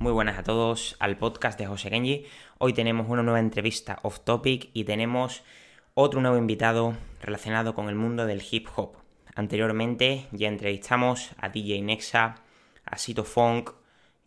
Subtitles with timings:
[0.00, 2.24] Muy buenas a todos al podcast de José Genji.
[2.58, 5.42] Hoy tenemos una nueva entrevista off topic y tenemos
[5.94, 8.92] otro nuevo invitado relacionado con el mundo del hip hop.
[9.34, 12.36] Anteriormente ya entrevistamos a DJ Nexa,
[12.84, 13.70] a Sito Funk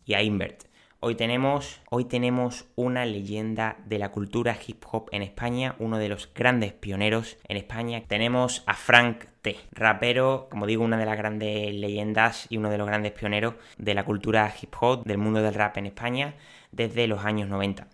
[0.04, 0.64] y a Invert.
[1.04, 6.08] Hoy tenemos, hoy tenemos una leyenda de la cultura hip hop en España, uno de
[6.08, 8.04] los grandes pioneros en España.
[8.06, 12.78] Tenemos a Frank T, rapero, como digo, una de las grandes leyendas y uno de
[12.78, 16.36] los grandes pioneros de la cultura hip hop, del mundo del rap en España,
[16.70, 17.88] desde los años 90.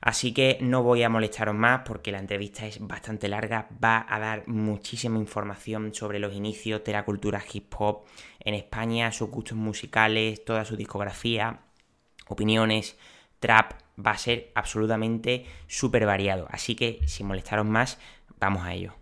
[0.00, 4.20] Así que no voy a molestaros más porque la entrevista es bastante larga, va a
[4.20, 8.04] dar muchísima información sobre los inicios de la cultura hip hop
[8.38, 11.58] en España, sus gustos musicales, toda su discografía,
[12.28, 12.96] opiniones,
[13.40, 13.72] trap,
[14.04, 16.46] va a ser absolutamente súper variado.
[16.50, 17.98] Así que sin molestaros más,
[18.38, 18.94] vamos a ello.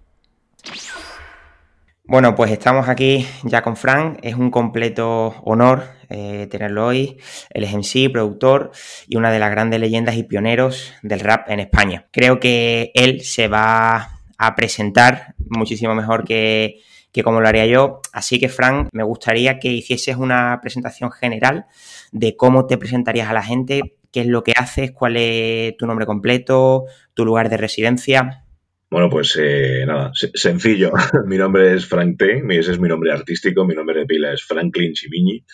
[2.04, 4.18] Bueno, pues estamos aquí ya con Frank.
[4.22, 7.18] Es un completo honor eh, tenerlo hoy.
[7.50, 8.72] Él es MC, productor
[9.06, 12.08] y una de las grandes leyendas y pioneros del rap en España.
[12.10, 16.80] Creo que él se va a presentar muchísimo mejor que,
[17.12, 18.00] que como lo haría yo.
[18.12, 21.66] Así que, Frank, me gustaría que hicieses una presentación general
[22.12, 25.86] de cómo te presentarías a la gente, qué es lo que haces, cuál es tu
[25.86, 28.44] nombre completo, tu lugar de residencia.
[28.90, 30.90] Bueno, pues eh, nada, sencillo.
[31.26, 34.42] mi nombre es Frank T, ese es mi nombre artístico, mi nombre de pila es
[34.42, 35.44] Franklin Chimiñi.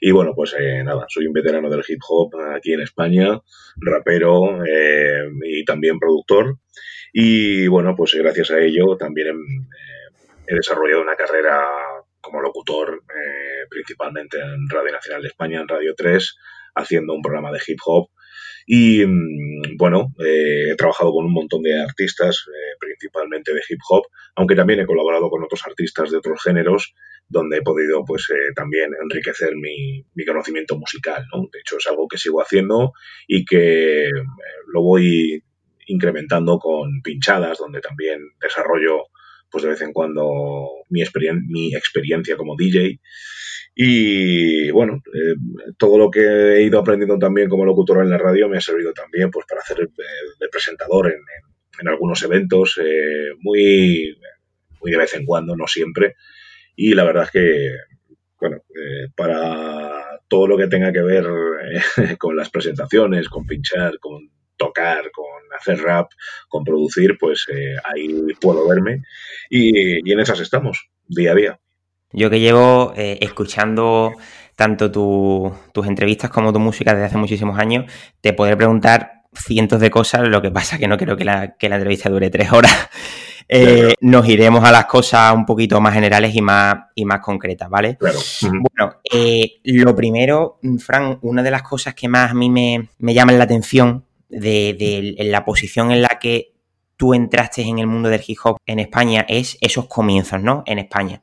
[0.00, 3.40] Y bueno, pues eh, nada, soy un veterano del hip hop aquí en España,
[3.76, 6.58] rapero eh, y también productor.
[7.12, 9.36] Y bueno, pues gracias a ello también
[10.46, 11.66] he desarrollado una carrera
[12.26, 13.02] como locutor,
[13.70, 16.36] principalmente en Radio Nacional de España, en Radio 3,
[16.74, 18.10] haciendo un programa de hip hop
[18.66, 23.78] y mm, bueno, eh, he trabajado con un montón de artistas, eh, principalmente de hip
[23.88, 26.92] hop, aunque también he colaborado con otros artistas de otros géneros,
[27.28, 31.24] donde he podido pues eh, también enriquecer mi, mi, conocimiento musical.
[31.32, 31.42] ¿no?
[31.52, 32.92] De hecho, es algo que sigo haciendo
[33.28, 34.10] y que
[34.72, 35.42] lo voy
[35.86, 39.04] incrementando con pinchadas, donde también desarrollo
[39.56, 43.00] pues de vez en cuando mi, experiencia como DJ.
[43.74, 45.34] Y bueno, eh,
[45.78, 48.92] todo lo que he ido aprendiendo también como locutor en la radio me ha servido
[48.92, 51.20] también pues para hacer de, presentador en,
[51.80, 54.14] en, algunos eventos, eh, muy,
[54.82, 56.16] muy de vez en cuando, no siempre.
[56.76, 57.70] Y la verdad es que,
[58.38, 61.24] bueno, eh, para todo lo que tenga que ver
[62.18, 65.26] con las presentaciones, con pinchar, con tocar, con
[65.58, 66.10] hacer rap,
[66.48, 67.46] con producir, pues
[67.84, 68.08] ahí
[68.40, 69.02] puedo verme.
[69.50, 71.60] y en esas estamos, día a día.
[72.12, 74.12] Yo que llevo eh, escuchando
[74.54, 79.90] tanto tus entrevistas como tu música desde hace muchísimos años, te podré preguntar cientos de
[79.90, 82.72] cosas, lo que pasa que no creo que la, que la entrevista dure tres horas.
[83.48, 87.70] Eh, nos iremos a las cosas un poquito más generales y más, y más concretas,
[87.70, 87.96] ¿vale?
[87.96, 88.18] Claro.
[88.42, 93.14] Bueno, eh, lo primero, Fran, una de las cosas que más a mí me, me
[93.14, 96.52] llaman la atención de, la posición en la que
[96.96, 100.62] tú entraste en el mundo del hip hop en España es esos comienzos, ¿no?
[100.66, 101.22] En España.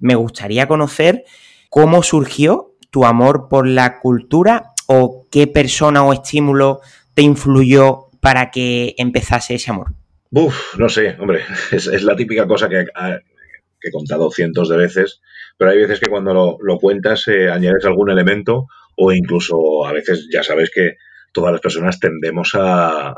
[0.00, 1.24] Me gustaría conocer
[1.70, 6.80] cómo surgió tu amor por la cultura o qué persona o estímulo
[7.14, 9.94] te influyó para que empezase ese amor.
[10.30, 11.42] Uf, no sé, hombre,
[11.72, 15.20] es, la típica cosa que, he contado cientos de veces,
[15.58, 18.66] pero hay veces que cuando lo, cuentas eh, añades algún elemento
[18.96, 20.96] o incluso a veces ya sabes que
[21.34, 23.12] todas las personas tendemos a,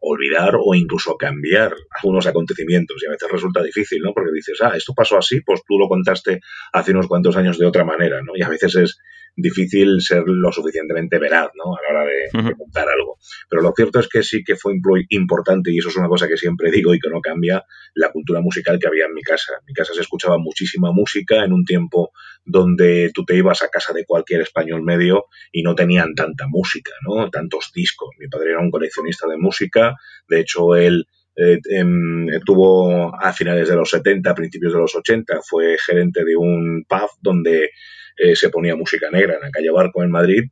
[0.00, 4.12] olvidar o incluso a cambiar algunos acontecimientos y a veces resulta difícil, ¿no?
[4.12, 6.40] Porque dices, ah, esto pasó así, pues tú lo contaste
[6.72, 8.32] hace unos cuantos años de otra manera, ¿no?
[8.36, 8.98] Y a veces es
[9.36, 11.74] difícil ser lo suficientemente veraz, ¿no?
[11.74, 13.18] A la hora de, contar algo.
[13.48, 14.74] Pero lo cierto es que sí que fue
[15.10, 18.40] importante, y eso es una cosa que siempre digo y que no cambia, la cultura
[18.40, 19.54] musical que había en mi casa.
[19.60, 22.12] En mi casa se escuchaba muchísima música en un tiempo
[22.44, 26.92] donde tú te ibas a casa de cualquier español medio y no tenían tanta música,
[27.06, 27.30] ¿no?
[27.30, 28.10] Tantos discos.
[28.18, 29.96] Mi padre era un coleccionista de música,
[30.28, 31.06] de hecho él
[31.36, 36.36] eh, em, tuvo a finales de los 70, principios de los 80, fue gerente de
[36.36, 37.70] un pub donde
[38.16, 40.44] eh, se ponía música negra en la calle Barco en Madrid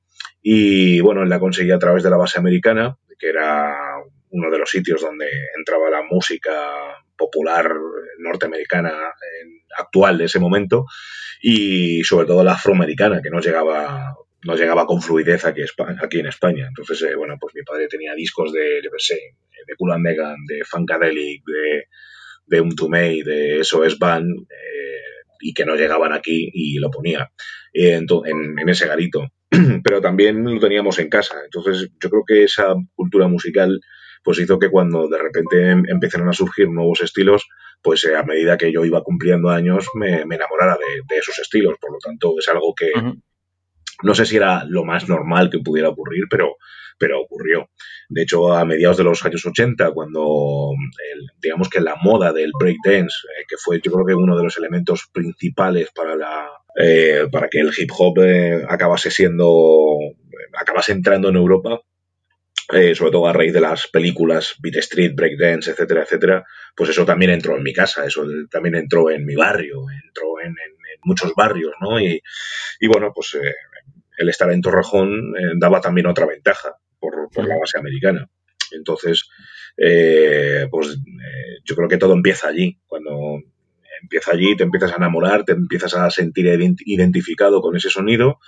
[0.43, 3.77] y bueno, él la conseguía a través de la base americana, que era
[4.31, 5.27] uno de los sitios donde
[5.57, 6.53] entraba la música
[7.17, 7.71] popular
[8.19, 8.93] norteamericana
[9.77, 10.87] actual de ese momento
[11.43, 15.63] y sobre todo la afroamericana que no llegaba no llegaba con fluidez aquí,
[16.19, 16.67] en España.
[16.69, 20.65] Entonces, eh, bueno, pues mi padre tenía discos de, yo de Cool and Megan, de
[20.65, 21.85] Funkadelic, de,
[22.47, 26.91] de Um To May, de SOS Band, eh, y que no llegaban aquí y lo
[26.91, 27.31] ponía
[27.73, 29.29] eh, en, en, ese garito.
[29.85, 31.37] Pero también lo teníamos en casa.
[31.45, 33.81] Entonces, yo creo que esa cultura musical
[34.23, 37.49] pues hizo que cuando de repente em, empezaron a surgir nuevos estilos,
[37.83, 40.77] pues eh, a medida que yo iba cumpliendo años me, enamorara
[41.09, 41.77] de, esos estilos.
[41.81, 42.91] Por lo tanto, es algo que,
[44.03, 46.57] No sé si era lo más normal que pudiera ocurrir, pero,
[47.01, 47.71] pero ocurrió.
[48.11, 50.73] De hecho, a mediados de los años 80, cuando
[51.41, 54.59] digamos que la moda del breakdance, eh, que fue yo creo que uno de los
[54.59, 59.97] elementos principales para la eh, para que el hip hop eh, acabase siendo
[60.53, 61.81] acabase entrando en Europa,
[62.69, 66.45] sobre todo a raíz de las películas Beat Street, Breakdance, etcétera, etcétera,
[66.77, 70.55] pues eso también entró en mi casa, eso también entró en mi barrio, entró en,
[71.03, 71.99] muchos barrios, ¿no?
[71.99, 72.21] Y,
[72.87, 73.37] bueno, pues
[74.19, 78.29] el estar en Torrejón daba también otra ventaja por, la base americana.
[78.73, 79.29] Entonces,
[79.77, 82.79] eh, pues eh, yo creo que todo empieza allí.
[82.87, 83.41] Cuando
[84.03, 86.47] empieza allí, te empiezas a enamorar, te empiezas a sentir
[86.85, 88.39] identificado con ese sonido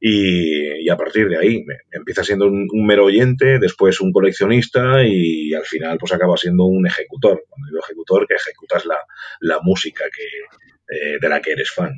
[0.00, 5.64] y, a partir de ahí empiezas siendo un, mero oyente, después un coleccionista y al
[5.64, 7.44] final pues acaba siendo un ejecutor.
[7.48, 11.92] Cuando digo ejecutor, que ejecutas la, música que, eh, de la que eres fan.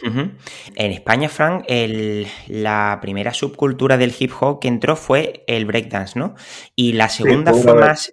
[0.00, 1.64] En España, Frank,
[2.48, 6.34] la primera subcultura del hip hop que entró fue el breakdance, ¿no?
[6.74, 8.12] Y la segunda fue más...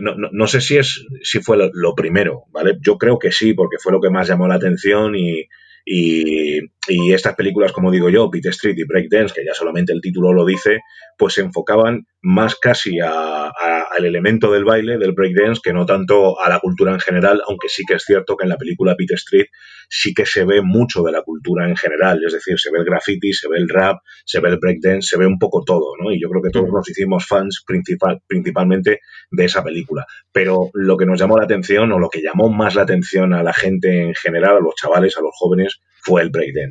[0.00, 2.78] no, sé si es si fue lo, primero, ¿vale?
[2.80, 5.48] Yo creo que sí, porque fue lo que más llamó la atención y,
[5.84, 10.32] y, estas películas, como digo yo, Beat Street y Breakdance, que ya solamente el título
[10.32, 10.80] lo dice,
[11.16, 16.48] pues se enfocaban más casi al elemento del baile, del breakdance, que no tanto a
[16.48, 19.46] la cultura en general, aunque sí que es cierto que en la película Beat Street
[19.88, 22.84] sí que se ve mucho de la cultura en general, es decir, se ve el
[22.84, 26.12] graffiti, se ve el rap, se ve el breakdance, se ve un poco todo, ¿no?
[26.12, 29.00] Y yo creo que todos nos hicimos fans principal, principalmente
[29.30, 30.06] de esa película.
[30.32, 33.42] Pero lo que nos llamó la atención, o lo que llamó más la atención a
[33.42, 36.69] la gente en general, a los chavales, a los jóvenes, fue el breakdance.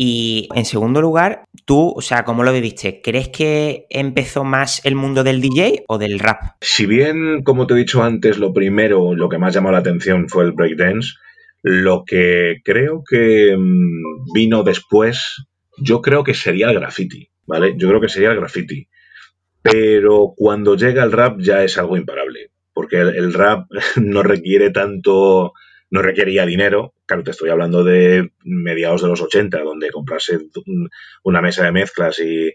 [0.00, 3.00] Y en segundo lugar, tú, o sea, ¿cómo lo viviste?
[3.02, 6.52] ¿Crees que empezó más el mundo del DJ o del rap?
[6.60, 10.28] Si bien, como te he dicho antes, lo primero, lo que más llamó la atención
[10.28, 11.14] fue el breakdance,
[11.62, 15.48] lo que creo que mm, vino después,
[15.78, 17.74] yo creo que sería el graffiti, ¿vale?
[17.76, 18.86] Yo creo que sería el graffiti.
[19.62, 23.66] Pero cuando llega el rap ya es algo imparable, porque el rap
[23.96, 25.54] no requiere tanto
[25.90, 26.94] no requería dinero.
[27.08, 30.38] Claro, te estoy hablando de mediados de los 80, donde comprarse
[31.24, 32.52] una mesa de mezclas y,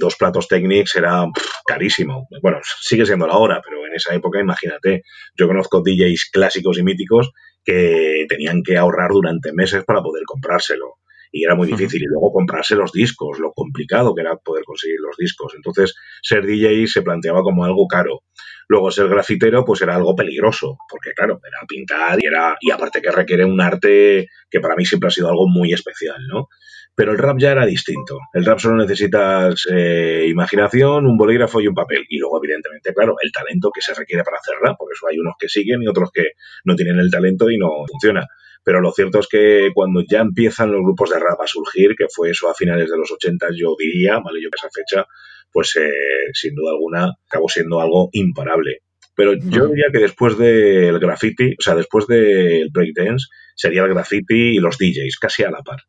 [0.00, 1.24] dos platos técnicos era
[1.66, 2.26] carísimo.
[2.42, 5.02] Bueno, sigue siendo la hora, pero en esa época, imagínate,
[5.36, 7.30] yo conozco DJs clásicos y míticos
[7.64, 10.96] que tenían que ahorrar durante meses para poder comprárselo
[11.32, 12.02] y era muy difícil.
[12.02, 15.54] Y luego comprarse los discos, lo complicado que era poder conseguir los discos.
[15.56, 18.20] Entonces, ser DJ se planteaba como algo caro.
[18.68, 23.00] Luego, ser grafitero, pues era algo peligroso, porque claro, era pintar y era, y aparte
[23.00, 26.48] que requiere un arte que para mí siempre ha sido algo muy especial, ¿no?
[26.94, 28.18] Pero el rap ya era distinto.
[28.34, 32.04] El rap solo necesitas eh, imaginación, un bolígrafo y un papel.
[32.08, 34.76] Y luego, evidentemente, claro, el talento que se requiere para hacer rap.
[34.76, 36.32] Por eso hay unos que siguen y otros que
[36.64, 38.26] no tienen el talento y no funciona
[38.64, 42.06] pero lo cierto es que cuando ya empiezan los grupos de rap a surgir, que
[42.08, 44.40] fue eso a finales de los 80, yo diría, ¿vale?
[44.40, 45.06] Yo que esa fecha,
[45.52, 45.90] pues eh,
[46.32, 48.78] sin duda alguna acabó siendo algo imparable.
[49.14, 54.56] Pero yo diría que después del graffiti, o sea, después del breakdance, sería el graffiti
[54.56, 55.80] y los DJs, casi a la par.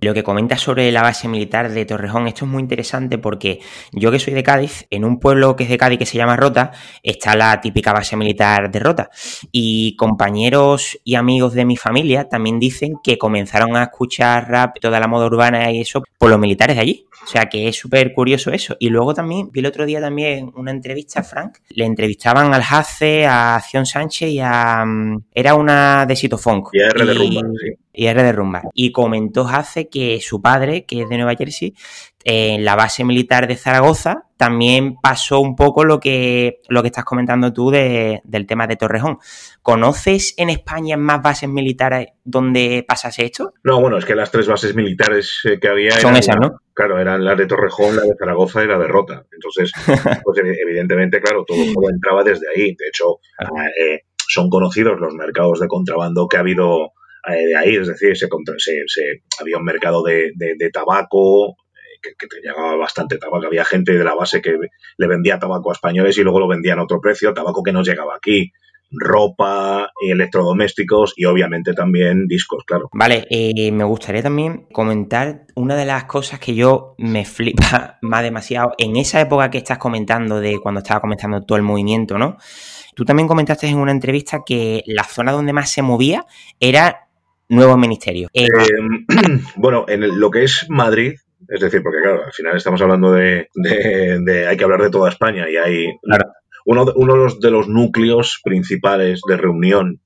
[0.00, 3.60] Lo que comentas sobre la base militar de Torrejón, esto es muy interesante porque
[3.92, 6.36] yo que soy de Cádiz, en un pueblo que es de Cádiz que se llama
[6.36, 6.72] Rota,
[7.02, 9.10] está la típica base militar de Rota.
[9.52, 14.98] Y compañeros y amigos de mi familia también dicen que comenzaron a escuchar rap, toda
[14.98, 17.06] la moda urbana y eso, por los militares de allí.
[17.22, 18.76] O sea que es súper curioso eso.
[18.78, 21.58] Y luego también, vi el otro día también una entrevista a Frank.
[21.70, 24.84] Le entrevistaban al Jace, a Acción Sánchez y a.
[24.84, 26.68] Mm, era una de Sito Funk.
[26.72, 27.83] Y a R de Rumba, sí.
[27.94, 28.62] Y R de Rumba.
[28.74, 31.74] Y comentó Jace que su padre, que es de Nueva Jersey,
[32.24, 37.04] en la base militar de Zaragoza también pasó un poco lo que, lo que estás
[37.04, 39.18] comentando tú del tema de Torrejón.
[39.62, 43.52] ¿Conoces en España más bases militares donde pasase esto?
[43.62, 45.92] No, bueno, es que las tres bases militares eh, que había...
[45.92, 46.56] Son esas, ¿no?
[46.72, 49.24] Claro, eran las de Torrejón, la de Zaragoza y la de Rota.
[49.30, 49.70] Entonces,
[50.24, 51.58] pues evidentemente, claro, todo,
[51.90, 52.74] entraba desde ahí.
[52.74, 53.20] De hecho,
[53.78, 56.92] eh, son conocidos los mercados de contrabando que ha habido
[57.28, 58.28] eh, de ahí, es decir, se,
[58.86, 61.56] se, había un mercado de, de tabaco,
[62.18, 63.46] que, te llegaba bastante tabaco.
[63.46, 64.56] Había gente de la base que
[64.96, 67.82] le vendía tabaco a españoles y luego lo vendían a otro precio, tabaco que no
[67.82, 68.52] llegaba aquí
[68.96, 72.88] ropa, electrodomésticos y obviamente también discos, claro.
[72.92, 78.22] Vale, eh, me gustaría también comentar una de las cosas que yo me flipa más
[78.22, 82.36] demasiado en esa época que estás comentando de cuando estaba comenzando todo el movimiento, ¿no?
[82.94, 86.26] Tú también comentaste en una entrevista que la zona donde más se movía
[86.60, 87.03] era
[87.48, 88.30] nuevos ministerios.
[88.32, 88.48] Eh,
[89.56, 91.14] bueno, en lo que es Madrid,
[91.48, 93.48] es decir, porque claro, al final estamos hablando de,
[94.48, 95.86] hay que hablar de toda España y hay
[96.64, 100.00] uno, de, uno de los núcleos principales de reunión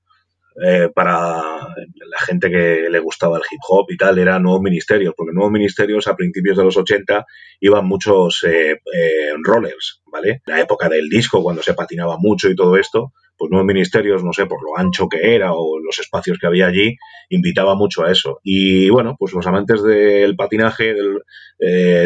[0.65, 5.13] eh, para la gente que le gustaba el hip hop y tal era Nuevos Ministerios,
[5.15, 7.25] porque Nuevos Ministerios a principios de los 80
[7.61, 10.41] iban muchos eh, eh, rollers, ¿vale?
[10.45, 14.33] La época del disco, cuando se patinaba mucho y todo esto, pues Nuevos Ministerios, no
[14.33, 16.97] sé, por lo ancho que era o los espacios que había allí,
[17.29, 18.39] invitaba mucho a eso.
[18.43, 20.93] Y bueno, pues los amantes del patinaje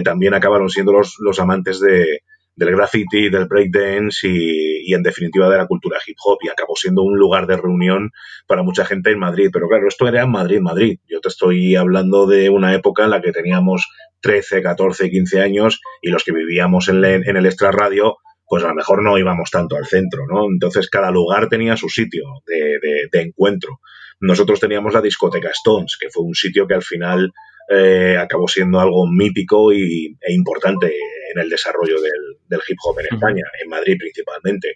[0.04, 2.20] también acabaron siendo los, los amantes de,
[2.56, 6.76] del graffiti, del breakdance y, y, en definitiva de la cultura hip hop y acabó
[6.76, 8.12] siendo un lugar de reunión
[8.48, 9.50] para mucha gente en Madrid.
[9.52, 11.00] Pero claro, esto era Madrid, Madrid.
[11.08, 13.88] Yo te estoy hablando de una época en la que teníamos
[14.22, 19.02] 13, 14, 15 años y los que vivíamos en, el extrarradio pues a lo mejor
[19.02, 20.46] no íbamos tanto al centro, ¿no?
[20.46, 23.80] Entonces cada lugar tenía su sitio de encuentro.
[24.24, 27.34] Nosotros teníamos la discoteca Stones, que fue un sitio que al final
[27.70, 30.94] eh, acabó siendo algo mítico y, e importante
[31.34, 34.76] en el desarrollo del, del hip hop en España, en Madrid principalmente.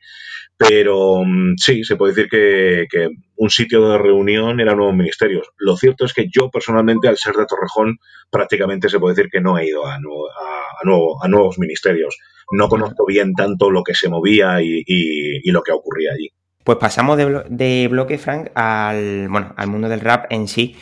[0.57, 5.47] Pero mm, sí, se puede decir que, que, un sitio de reunión era Nuevos Ministerios.
[5.57, 7.99] Lo cierto es que yo personalmente, al ser de Torrejón,
[8.31, 12.17] prácticamente se puede decir que no he ido a, a, a, nuevo, a nuevos ministerios.
[12.51, 16.31] No conozco bien tanto lo que se movía y, y, y lo que ocurría allí.
[16.67, 20.75] Pues pasamos de, blo de, bloque, Frank, al, bueno, al mundo del rap en sí,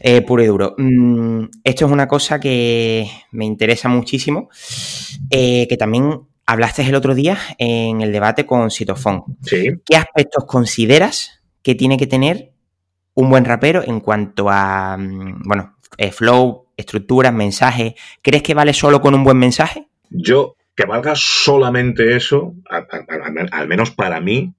[0.00, 0.74] eh, puro y duro.
[0.78, 4.48] Mm, esto es una cosa que me interesa muchísimo,
[5.28, 9.24] eh, que también hablaste el otro día en el debate con Citofón.
[9.42, 9.68] Sí.
[9.84, 12.54] ¿Qué aspectos consideras que tiene que tener
[13.12, 17.96] un buen rapero en cuanto a, mm, bueno, eh, flow, estructuras, mensaje?
[18.22, 19.88] ¿Crees que vale solo con un buen mensaje?
[20.08, 24.54] Yo, que valga solamente eso, al menos para mí,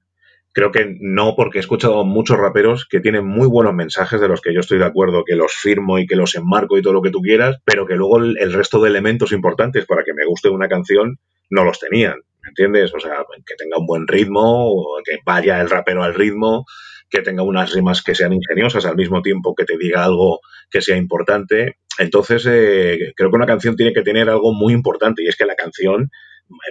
[0.51, 4.41] Creo que no, porque he escuchado muchos raperos que tienen muy buenos mensajes de los
[4.41, 7.01] que yo estoy de acuerdo, que los firmo y que los enmarco y todo lo
[7.01, 10.49] que tú quieras, pero que luego el, resto de elementos importantes para que me guste
[10.49, 11.17] una canción
[11.51, 12.15] no los tenían.
[12.41, 12.93] ¿Me entiendes?
[12.95, 16.65] O sea, que tenga un buen ritmo, que vaya el rapero al ritmo,
[17.09, 20.39] que tenga unas rimas que sean ingeniosas al mismo tiempo que te diga algo
[20.71, 21.77] que sea importante.
[21.99, 25.45] Entonces, eh, creo que una canción tiene que tener algo muy importante y es que
[25.45, 26.09] la canción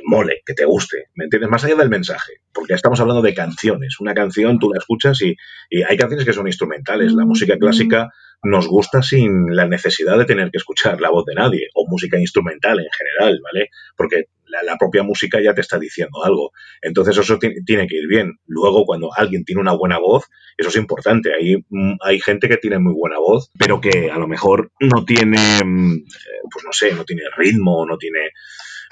[0.04, 1.50] mole, que te guste, ¿me entiendes?
[1.50, 4.00] Más allá del mensaje, porque estamos hablando de canciones.
[4.00, 5.36] Una canción tú la escuchas y,
[5.70, 7.12] y hay canciones que son instrumentales.
[7.12, 8.10] La música clásica
[8.42, 12.18] nos gusta sin la necesidad de tener que escuchar la voz de nadie, o música
[12.18, 13.70] instrumental en general, ¿vale?
[13.96, 16.52] Porque la, la propia música ya te está diciendo algo.
[16.80, 18.38] Entonces eso tiene que ir bien.
[18.46, 20.24] Luego, cuando alguien tiene una buena voz,
[20.56, 21.32] eso es importante.
[21.34, 21.56] Hay,
[22.00, 25.36] hay gente que tiene muy buena voz, pero que a lo mejor no tiene,
[26.50, 28.30] pues no sé, no tiene ritmo, no tiene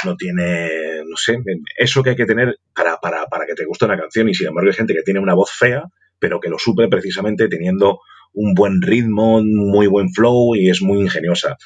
[0.05, 1.39] no tiene, no sé,
[1.77, 4.49] eso que hay que tener para, para, para que te guste una canción y sin
[4.49, 5.85] embargo hay gente que tiene una voz fea,
[6.19, 8.01] pero que lo suple precisamente teniendo
[8.33, 11.57] un buen ritmo, muy buen flow y es muy ingeniosa.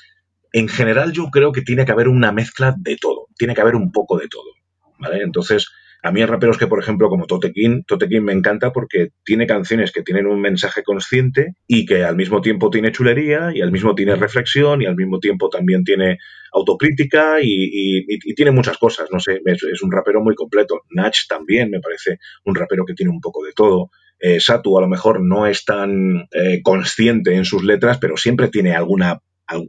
[0.53, 3.75] En general yo creo que tiene que haber una mezcla de todo, tiene que haber
[3.75, 4.53] un poco de todo,
[4.99, 5.23] ¿vale?
[5.23, 5.69] Entonces,
[6.03, 9.93] a mí hay raperos que, por ejemplo, como Totequín, Totequín me encanta porque tiene canciones
[9.93, 13.95] que tienen un mensaje consciente y que al mismo tiempo tiene chulería y al mismo
[13.95, 16.19] tiene reflexión y al mismo tiempo también tiene
[16.53, 20.81] autocrítica y, y, y tiene muchas cosas, no sé, es, es, un rapero muy completo.
[20.91, 23.91] Nach también me parece un rapero que tiene un poco de todo.
[24.19, 28.49] Eh, Satu a lo mejor no es tan eh, consciente en sus letras, pero siempre
[28.49, 29.21] tiene alguna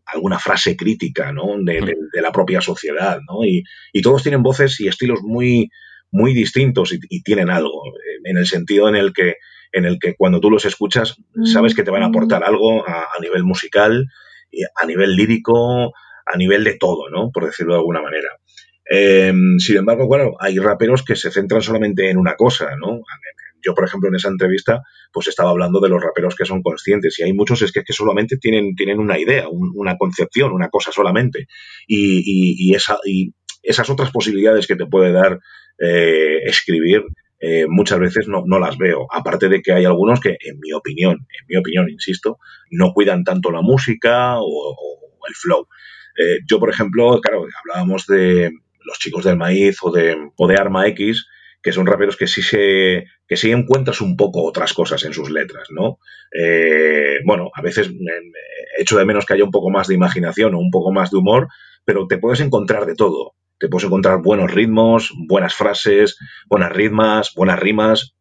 [0.05, 1.55] alguna frase crítica ¿no?
[1.57, 3.19] de, de, de, la propia sociedad.
[3.27, 3.43] ¿no?
[3.43, 5.71] Y, y, todos tienen voces y estilos muy,
[6.11, 7.83] muy distintos y, y, tienen algo,
[8.23, 9.35] en el sentido en el que,
[9.71, 11.15] en el que cuando tú los escuchas
[11.45, 14.07] sabes que te van a aportar algo a, a nivel musical,
[14.81, 15.93] a nivel lírico,
[16.25, 17.31] a nivel de todo, ¿no?
[17.31, 18.29] por decirlo de alguna manera.
[18.89, 23.01] Eh, sin embargo, bueno, hay raperos que se centran solamente en una cosa, ¿no?
[23.63, 24.81] Yo, por ejemplo, en esa entrevista,
[25.13, 27.93] pues estaba hablando de los raperos que son conscientes y hay muchos es que, que
[27.93, 31.45] solamente tienen, tienen una idea, un, una concepción, una cosa solamente.
[31.87, 35.39] Y, y, y, esa, y esas otras posibilidades que te puede dar
[35.81, 37.03] eh, escribir,
[37.39, 39.07] eh, muchas veces no, no, las veo.
[39.11, 42.37] Aparte de que hay algunos que, en mi opinión, en mi opinión, insisto,
[42.69, 44.77] no cuidan tanto la música o,
[45.27, 45.67] el flow.
[46.17, 48.51] Eh, yo, por ejemplo, claro, hablábamos de
[48.85, 51.27] los chicos del maíz o de, o de Arma X,
[51.63, 55.29] que son raperos que sí se que sí encuentras un poco otras cosas en sus
[55.29, 55.99] letras, ¿no?
[57.23, 57.91] Bueno, a veces eh,
[58.77, 61.17] echo de menos que haya un poco más de imaginación o un poco más de
[61.17, 61.47] humor,
[61.85, 63.35] pero te puedes encontrar de todo.
[63.61, 66.17] Te puedes encontrar buenos ritmos, buenas frases,
[66.49, 68.15] buenas ritmas, buenas rimas,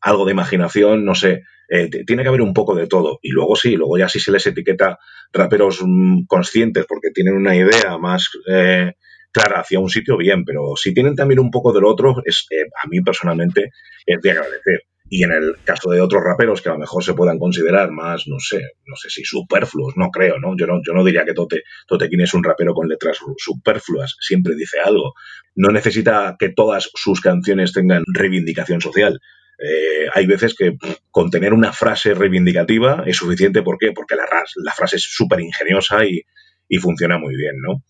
[0.00, 1.42] algo de imaginación, no sé.
[1.68, 3.18] Eh, tiene que haber un poco de todo.
[3.20, 5.00] Y luego sí, luego ya sí se les etiqueta
[5.32, 8.92] raperos mmm, conscientes porque tienen una idea más eh,
[9.32, 12.68] clara hacia un sitio, bien, pero si tienen también un poco del otro, es, eh,
[12.80, 13.72] a mí personalmente
[14.06, 14.82] es de agradecer.
[15.16, 18.26] Y en el caso de otros raperos que a lo mejor se puedan considerar más,
[18.26, 20.56] no sé, no sé si superfluos, no creo, ¿no?
[20.56, 24.56] Yo no, yo no diría que Tote, Totequín es un rapero con letras superfluas, siempre
[24.56, 25.14] dice algo.
[25.54, 29.20] No necesita que todas sus canciones tengan reivindicación social.
[29.56, 30.78] Eh, hay veces que
[31.12, 33.62] con tener una frase reivindicativa es suficiente.
[33.62, 33.92] ¿Por qué?
[33.92, 34.24] Porque la,
[34.64, 36.22] la frase es súper ingeniosa y,
[36.68, 37.84] y, funciona muy bien, ¿no?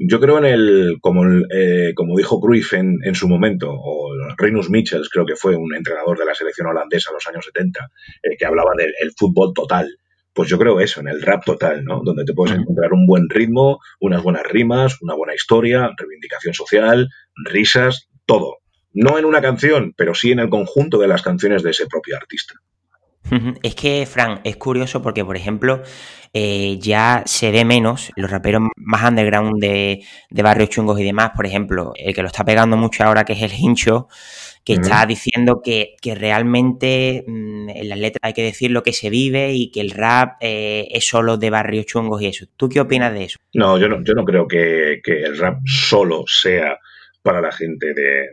[0.00, 4.70] Yo creo en el, como, eh, como dijo Cruyff en, en, su momento, o Rinus
[4.70, 7.90] Michels creo que fue un entrenador de la selección holandesa en los años 70,
[8.22, 9.88] eh, que hablaba del fútbol total.
[10.32, 12.02] Pues yo creo eso, en el rap total, ¿no?
[12.04, 17.08] Donde te puedes encontrar un buen ritmo, unas buenas rimas, una buena historia, reivindicación social,
[17.44, 18.58] risas, todo.
[18.92, 22.16] No en una canción, pero sí en el conjunto de las canciones de ese propio
[22.16, 22.54] artista.
[23.62, 25.82] Es que, Fran, es curioso porque, por ejemplo,
[26.32, 31.30] eh, ya se ve menos los raperos más underground de, barrios chungos y demás.
[31.34, 34.08] Por ejemplo, el que lo está pegando mucho ahora, que es el Hincho,
[34.64, 39.08] que está diciendo que, realmente mm, en las letras hay que decir lo que se
[39.08, 42.46] vive y que el rap eh, es solo de barrios chungos y eso.
[42.56, 43.38] ¿Tú qué opinas de eso?
[43.54, 46.78] No, yo no, yo no creo que, el rap solo sea
[47.22, 48.28] para la gente de,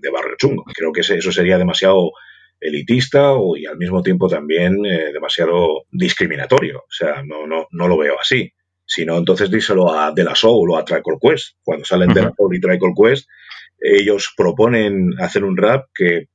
[0.00, 0.64] de barrio chungo.
[0.74, 2.12] Creo que eso sería demasiado
[2.60, 6.78] elitista o, y al mismo tiempo también eh, demasiado discriminatorio.
[6.78, 8.52] O sea, no, no, no lo veo así.
[8.86, 11.56] Sino entonces díselo a De La Soul o a Tricle Quest.
[11.62, 13.28] Cuando salen De La Soul y Tricle Quest,
[13.80, 16.28] ellos proponen hacer un rap que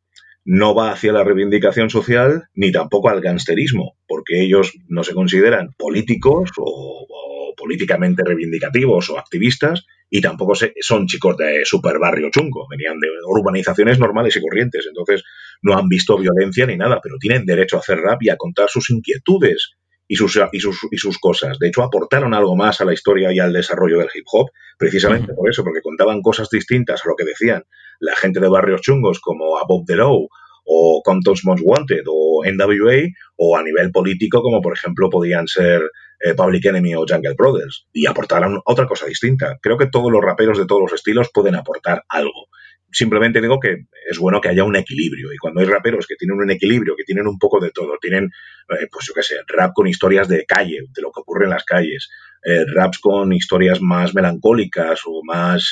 [0.45, 5.75] no va hacia la reivindicación social ni tampoco al gangsterismo, porque ellos no se consideran
[5.77, 12.67] políticos o, o políticamente reivindicativos o activistas, y tampoco son chicos de super barrio chungo,
[12.67, 15.23] venían de urbanizaciones normales y corrientes, entonces
[15.61, 18.69] no han visto violencia ni nada, pero tienen derecho a hacer rap y a contar
[18.69, 19.71] sus inquietudes
[20.07, 21.59] y sus, y sus, y sus cosas.
[21.59, 25.33] De hecho, aportaron algo más a la historia y al desarrollo del hip hop, precisamente
[25.33, 27.63] por eso, porque contaban cosas distintas a lo que decían
[27.99, 30.27] la gente de barrios chungos como a Bob Low
[30.65, 35.81] o Compton's Most Wanted o NWA o a nivel político como por ejemplo podían ser
[36.19, 39.57] eh, Public Enemy o Jungle Brothers y aportarán otra cosa distinta.
[39.61, 42.47] Creo que todos los raperos de todos los estilos pueden aportar algo.
[42.91, 46.38] Simplemente digo que es bueno que haya un equilibrio y cuando hay raperos que tienen
[46.38, 48.25] un equilibrio, que tienen un poco de todo, tienen,
[48.69, 51.51] eh, pues yo qué sé, rap con historias de calle, de lo que ocurre en
[51.51, 52.10] las calles,
[52.43, 55.72] eh, raps con historias más melancólicas o más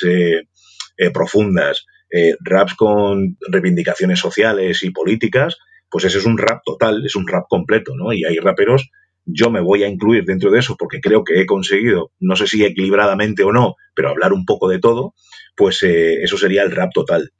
[1.12, 1.86] profundas,
[2.40, 5.56] raps con reivindicaciones sociales y políticas,
[5.88, 8.12] pues ese es un rap total, es un rap completo, ¿no?
[8.12, 8.90] Y hay raperos
[9.30, 12.46] yo me voy a incluir dentro de eso porque creo que he conseguido, no sé
[12.46, 15.14] si equilibradamente o no, pero hablar un poco de todo,
[15.58, 17.32] pues eh, eso sería el rap total.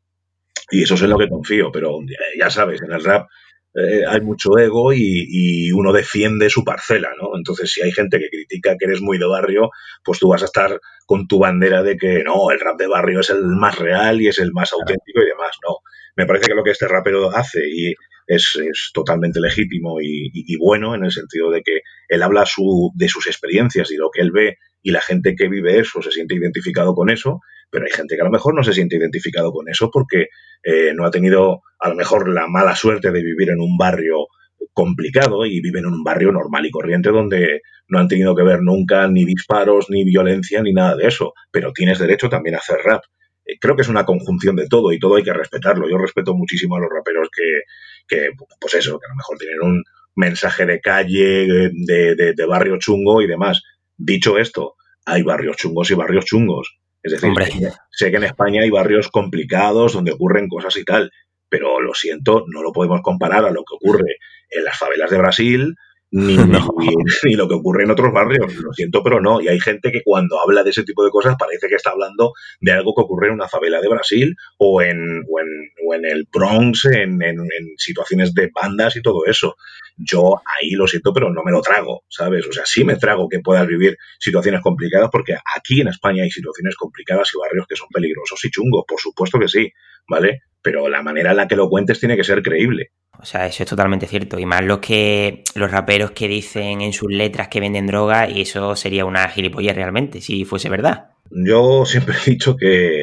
[0.70, 2.00] Y eso es en lo que confío, pero
[2.38, 3.28] ya sabes, en el rap
[3.74, 7.36] eh, hay mucho ego y, uno defiende su parcela, ¿no?
[7.36, 9.70] Entonces, si hay gente que critica que eres muy de barrio,
[10.04, 13.20] pues tú vas a estar con tu bandera de que no, el rap de barrio
[13.20, 15.56] es el más real y es el más auténtico y demás.
[15.66, 15.76] No,
[16.16, 17.94] me parece que lo que este rapero hace y
[18.26, 23.08] es, es totalmente legítimo y, bueno en el sentido de que él habla su, de
[23.08, 26.34] sus experiencias y lo que él ve y la gente que vive eso se siente
[26.34, 29.68] identificado con eso, pero hay gente que a lo mejor no se siente identificado con
[29.68, 30.28] eso porque
[30.62, 34.26] eh, no ha tenido a lo mejor la mala suerte de vivir en un barrio
[34.72, 38.60] complicado y viven en un barrio normal y corriente donde no han tenido que ver
[38.62, 42.78] nunca ni disparos, ni violencia, ni nada de eso, pero tienes derecho también a hacer
[42.84, 43.02] rap.
[43.44, 45.88] Eh, creo que es una conjunción de todo y todo hay que respetarlo.
[45.88, 47.62] Yo respeto muchísimo a los raperos que,
[48.06, 49.82] que, pues eso, que a lo mejor tienen un
[50.14, 53.62] mensaje de calle, de, de, barrio chungo y demás.
[53.96, 56.78] Dicho esto, hay barrios chungos y barrios chungos.
[57.12, 61.10] Es decir, sé que en España hay barrios complicados donde ocurren cosas y tal,
[61.48, 64.18] pero lo siento, no lo podemos comparar a lo que ocurre
[64.50, 65.74] en las favelas de Brasil,
[66.10, 66.36] ni,
[67.24, 68.54] ni, lo que ocurre en otros barrios.
[68.56, 69.40] Lo siento, pero no.
[69.40, 72.32] Y hay gente que cuando habla de ese tipo de cosas parece que está hablando
[72.60, 75.46] de algo que ocurre en una favela de Brasil o en, o en,
[75.86, 77.38] o en el Bronx, en, en,
[77.76, 79.56] situaciones de bandas y todo eso.
[79.96, 82.46] Yo ahí lo siento, pero no me lo trago, ¿sabes?
[82.46, 86.30] O sea, sí me trago que puedas vivir situaciones complicadas porque aquí en España hay
[86.30, 89.72] situaciones complicadas y barrios que son peligrosos y chungos, por supuesto que sí,
[90.08, 90.42] ¿vale?
[90.62, 92.90] Pero la manera en la que lo cuentes tiene que ser creíble.
[93.20, 94.38] O sea, eso es totalmente cierto.
[94.38, 98.42] Y más los que los raperos que dicen en sus letras que venden droga, y
[98.42, 101.10] eso sería una gilipollez realmente, si fuese verdad.
[101.30, 103.02] Yo siempre he dicho que,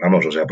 [0.00, 0.44] vamos, o sea,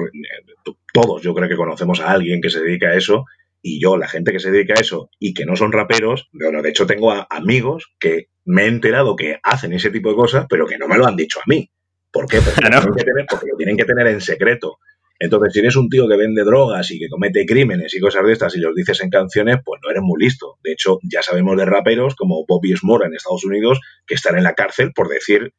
[0.92, 3.24] todos yo creo que conocemos a alguien que se dedica a eso,
[3.62, 6.60] y yo, la gente que se dedica a eso y que no son raperos, bueno,
[6.60, 10.66] de hecho tengo amigos que me he enterado que hacen ese tipo de cosas, pero
[10.66, 11.70] que no me lo han dicho a mí.
[12.12, 12.40] ¿Por qué?
[12.42, 12.60] porque
[13.50, 14.78] lo tienen que tener en secreto.
[15.18, 18.32] Entonces, si eres un tío que vende drogas y que comete crímenes y cosas de
[18.32, 20.58] estas y los dices en canciones, pues no eres muy listo.
[20.62, 24.44] De hecho, ya sabemos de raperos como Bobby Smora en Estados Unidos que están en
[24.44, 25.52] la cárcel por decir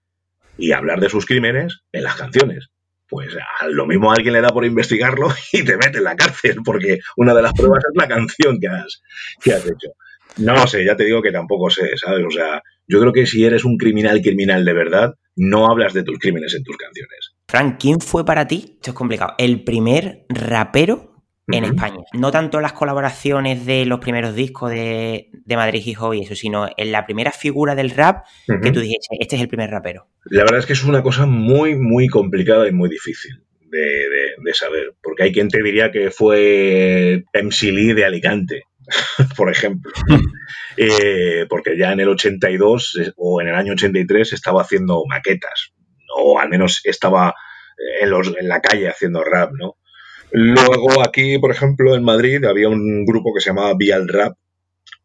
[0.58, 2.70] y hablar de sus crímenes en las canciones.
[3.08, 3.36] Pues
[3.70, 7.00] lo mismo a alguien le da por investigarlo y te mete en la cárcel, porque
[7.18, 9.02] una de las pruebas es la canción que has,
[9.42, 9.90] que has hecho.
[10.38, 12.26] No lo sé, ya te digo que tampoco sé, ¿sabes?
[12.26, 16.04] O sea, yo creo que si eres un criminal criminal de verdad, no hablas de
[16.04, 17.36] tus crímenes en tus canciones.
[17.48, 18.76] Frank, ¿quién fue para ti?
[18.76, 19.34] Esto es complicado.
[19.38, 21.16] El primer rapero
[21.48, 22.04] en España.
[22.14, 26.68] No tanto las colaboraciones de los primeros discos de, Madrid Hip Hop y eso, sino
[26.76, 30.08] en la primera figura del rap que tú dijiste, este es el primer rapero.
[30.26, 33.44] La verdad es que es una cosa muy, muy complicada y muy difícil.
[33.68, 38.64] De, saber, porque hay quien te diría que fue MC Lee de Alicante,
[39.38, 39.92] por ejemplo,
[40.78, 45.74] eh, porque ya en el 82 eh, o en el año 83 estaba haciendo maquetas,
[46.16, 47.34] o al menos estaba
[48.02, 49.78] en, los, en la calle haciendo rap, ¿no?
[50.32, 54.08] Luego aquí, por ejemplo, en Madrid había un grupo que se llamaba Vial.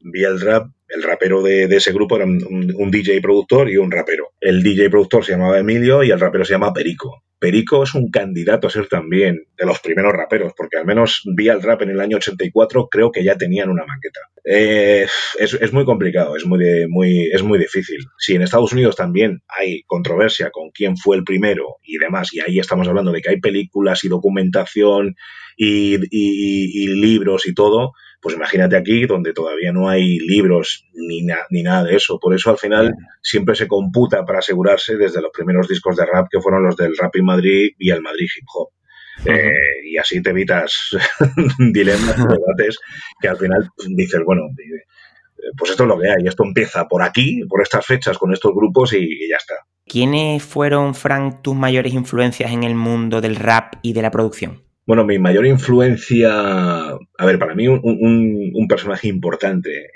[0.00, 4.32] Vial Rap, el rapero de, ese grupo era un, DJ productor y un rapero.
[4.40, 7.22] El DJ productor se llamaba Emilio y el rapero se llama Perico.
[7.38, 11.48] Perico es un candidato a ser también de los primeros raperos, porque al menos vi
[11.48, 14.20] al rap en el año 84, creo que ya tenían una maqueta.
[14.44, 15.06] Eh,
[15.38, 18.00] es, muy complicado, es muy, muy, es muy difícil.
[18.18, 22.40] Si en Estados Unidos también hay controversia con quién fue el primero y demás, y
[22.40, 25.14] ahí estamos hablando de que hay películas y documentación
[25.56, 25.98] y
[26.88, 31.96] libros y todo, pues imagínate aquí, donde todavía no hay libros ni, ni nada de
[31.96, 32.18] eso.
[32.18, 36.28] Por eso al final siempre se computa para asegurarse desde los primeros discos de rap
[36.30, 38.68] que fueron los del Rap in Madrid y el Madrid Hip Hop.
[39.24, 39.52] Eh,
[39.84, 40.96] y así te evitas
[41.58, 42.78] dilemas y debates
[43.20, 47.02] que al final dices, bueno, eh, pues esto es lo que hay, esto empieza por
[47.02, 49.54] aquí, por estas fechas, con estos grupos y, ya está.
[49.86, 54.62] ¿Quiénes fueron, Frank, tus mayores influencias en el mundo del rap y de la producción?
[54.90, 59.86] Bueno, mi mayor influencia, a ver, para mí un, personaje importante eh,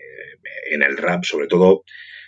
[0.71, 1.83] en el rap, sobre todo,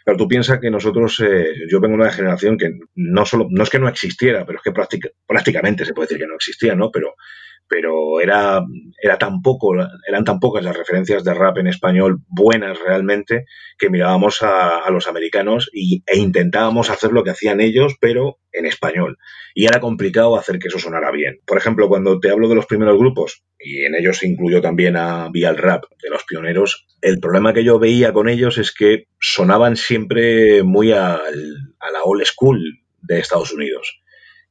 [0.05, 3.63] pero tú piensas que nosotros, eh, yo vengo de una generación que no solo, no
[3.63, 4.73] es que no existiera, pero es que
[5.29, 6.91] prácticamente se puede decir que no existía, ¿no?
[6.91, 7.15] Pero
[7.69, 8.63] pero era,
[9.03, 9.75] era tan poco,
[10.07, 13.45] eran tan pocas las referencias de rap en español buenas realmente
[13.79, 18.67] que mirábamos a, los americanos y, e intentábamos hacer lo que hacían ellos, pero en
[18.67, 19.19] español.
[19.55, 21.41] Y era complicado hacer que eso sonara bien.
[21.47, 24.97] Por ejemplo, cuando te hablo de los primeros grupos, y en ellos se incluyó también
[24.97, 29.09] a Vial Rap, de los pioneros, el problema que yo veía con ellos es que
[29.21, 31.21] sonaban siempre muy a
[31.93, 32.61] la old school
[33.03, 34.01] de Estados Unidos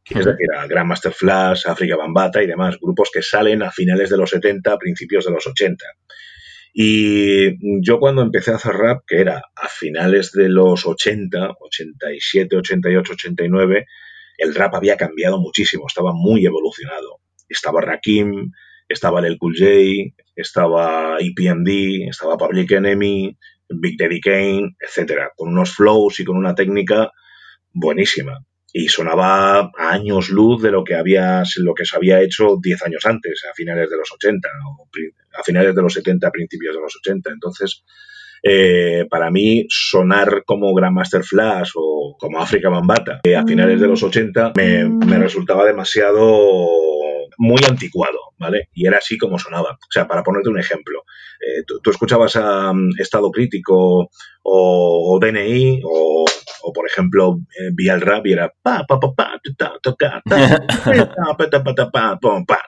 [0.09, 4.17] es decir, a Grandmaster Flash, África Bambata y demás, grupos que salen a finales de
[4.17, 5.83] los 70, a principios de los 80.
[6.73, 12.55] Y yo cuando empecé a hacer rap, que era a finales de los 80, 87,
[12.55, 13.85] 88, 89,
[14.37, 17.21] el rap había cambiado muchísimo, estaba muy evolucionado.
[17.47, 18.51] Estaba Rakim,
[18.87, 23.37] estaba el Cool J, estaba EPMD, estaba Public Enemy,
[23.69, 27.11] Big Daddy Kane, etcétera, con unos flows y con una técnica
[27.71, 28.45] buenísima
[28.77, 32.83] y sonaba a años luz de lo que había lo que se había hecho 10
[32.83, 34.89] años antes, a finales de los 80, o
[35.39, 37.29] a finales de los 70, a principios de los 80.
[37.31, 37.85] Entonces,
[38.43, 43.87] eh, para mí, sonar como Grandmaster Flash o como África Bambata eh, a finales de
[43.87, 46.85] los 80 me, me resultaba demasiado
[47.37, 48.69] muy anticuado, ¿vale?
[48.73, 49.71] Y era así como sonaba.
[49.71, 51.03] O sea, para ponerte un ejemplo,
[51.39, 54.09] eh, tú, escuchabas a Estado Crítico
[54.43, 56.25] o, DNI o,
[56.73, 59.71] por ejemplo, eh, Vial Rap y era pa, pa, pa, pa, ta,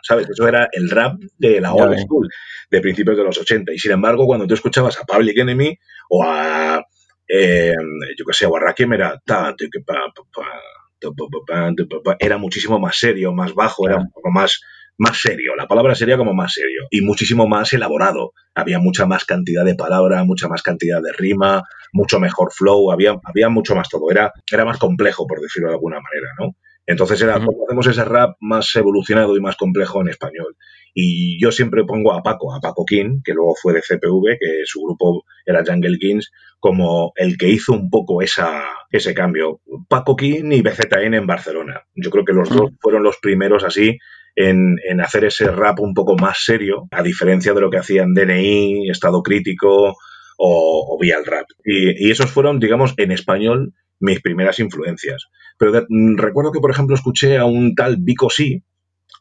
[0.02, 0.30] ¿sabes?
[0.30, 2.30] Eso era el rap de la old school,
[2.70, 3.74] de principios de los 80.
[3.74, 5.78] Y sin embargo, cuando tú escuchabas a Public Enemy
[6.10, 6.78] o a,
[7.28, 10.14] yo qué sé, o a Rakim era ta, pa,
[12.04, 14.62] pa, era muchísimo más serio, más bajo, era un poco más,
[14.98, 15.56] más serio.
[15.56, 18.34] La palabra sería como más serio y muchísimo más elaborado.
[18.56, 23.16] Había mucha más cantidad de palabra, mucha más cantidad de rima, mucho mejor flow, había,
[23.24, 24.10] había mucho más todo.
[24.12, 26.56] Era, era más complejo, por decirlo de alguna manera, ¿no?
[26.86, 30.56] Entonces era, hacemos ese rap más evolucionado y más complejo en español.
[30.94, 34.62] Y yo siempre pongo a Paco, a Paco King, que luego fue de CPV, que
[34.64, 39.60] su grupo era Jungle Kings, como el que hizo un poco esa, ese cambio.
[39.90, 41.84] Paco King y BZN en Barcelona.
[41.94, 43.98] Yo creo que los dos fueron los primeros así
[44.38, 48.90] en, hacer ese rap un poco más serio, a diferencia de lo que hacían DNI,
[48.90, 49.98] Estado Crítico
[50.38, 51.48] o, o Vial Rap.
[51.66, 55.26] Y, esos fueron, digamos, en español mis primeras influencias.
[55.58, 58.64] Pero mm, recuerdo que, por ejemplo, escuché a un tal Vico Sí,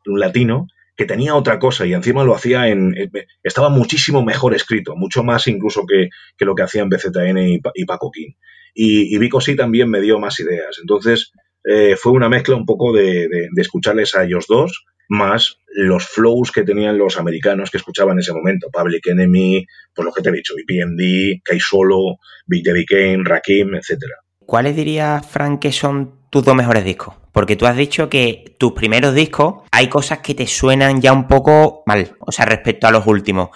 [0.04, 2.94] un latino, que tenía otra cosa y encima lo hacía en...
[3.42, 6.08] estaba muchísimo mejor escrito, mucho más incluso que,
[6.44, 8.32] lo que hacían BZN y, y Paco King.
[8.74, 10.78] Y, y Vico sí también me dio más ideas.
[10.80, 11.32] Entonces
[11.68, 16.62] eh, fue una mezcla un poco de, escucharles a ellos dos, más los flows que
[16.62, 18.68] tenían los americanos que escuchaban en ese momento.
[18.72, 23.74] Public Enemy, pues lo que te he dicho, EPMD, Kai Solo, Big Daddy Kane, Rakim,
[23.74, 24.16] etcétera.
[24.46, 27.14] ¿Cuáles dirías, Frank, que son tus dos mejores discos?
[27.32, 31.28] Porque tú has dicho que tus primeros discos hay cosas que te suenan ya un
[31.28, 33.50] poco mal, o sea, respecto a los últimos.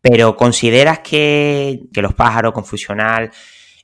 [0.00, 3.30] Pero ¿consideras que, Los Pájaros, Confusional,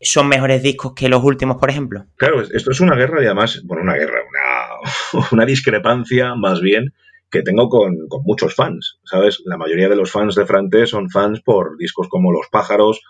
[0.00, 2.06] son mejores discos que los últimos, por ejemplo?
[2.16, 6.94] Claro, esto es una guerra y además, bueno, una guerra, una, una discrepancia más bien
[7.32, 9.42] que tengo con, muchos fans, ¿sabes?
[9.46, 13.00] La mayoría de los fans de Frante son fans por discos como Los pájaros,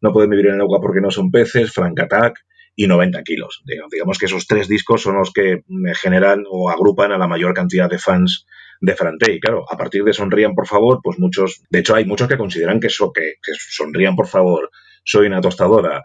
[0.00, 2.38] No pueden vivir en el agua porque no son peces, Frank Attack
[2.74, 3.62] y 90 kilos.
[3.90, 7.54] Digamos que esos tres discos son los que me generan o agrupan a la mayor
[7.54, 8.46] cantidad de fans
[8.80, 9.32] de Frante.
[9.32, 12.38] Y claro, a partir de Sonrían, por favor, pues muchos, de hecho hay muchos que
[12.38, 14.70] consideran que, eso, que, que Sonrían, por favor,
[15.04, 16.02] soy una tostadora,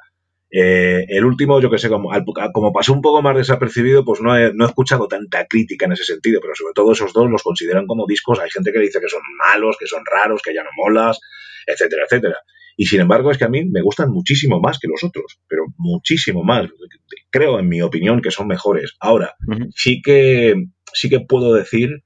[0.51, 2.11] eh, el último, yo que sé, como,
[2.53, 5.93] como pasó un poco más desapercibido, pues no he, no he escuchado tanta crítica en
[5.93, 8.39] ese sentido, pero sobre todo esos dos los consideran como discos.
[8.39, 11.19] Hay gente que dice que son malos, que son raros, que ya no molas,
[11.65, 12.37] etcétera, etcétera.
[12.75, 15.65] Y sin embargo, es que a mí me gustan muchísimo más que los otros, pero
[15.77, 16.67] muchísimo más.
[17.29, 18.95] Creo, en mi opinión, que son mejores.
[18.99, 19.35] Ahora,
[19.75, 20.55] sí que
[20.93, 22.03] sí que puedo decir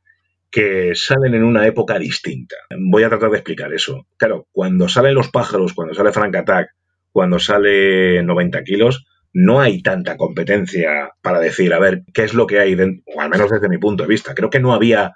[0.51, 2.55] que salen en una época distinta.
[2.89, 4.07] Voy a tratar de explicar eso.
[4.17, 6.69] Claro, cuando salen los pájaros, cuando sale Frank Attack,
[7.15, 12.45] cuando sale 90 kilos, no hay tanta competencia para decir, a ver, qué es lo
[12.45, 14.35] que hay, o al menos desde mi punto de vista.
[14.35, 15.13] Creo que no había,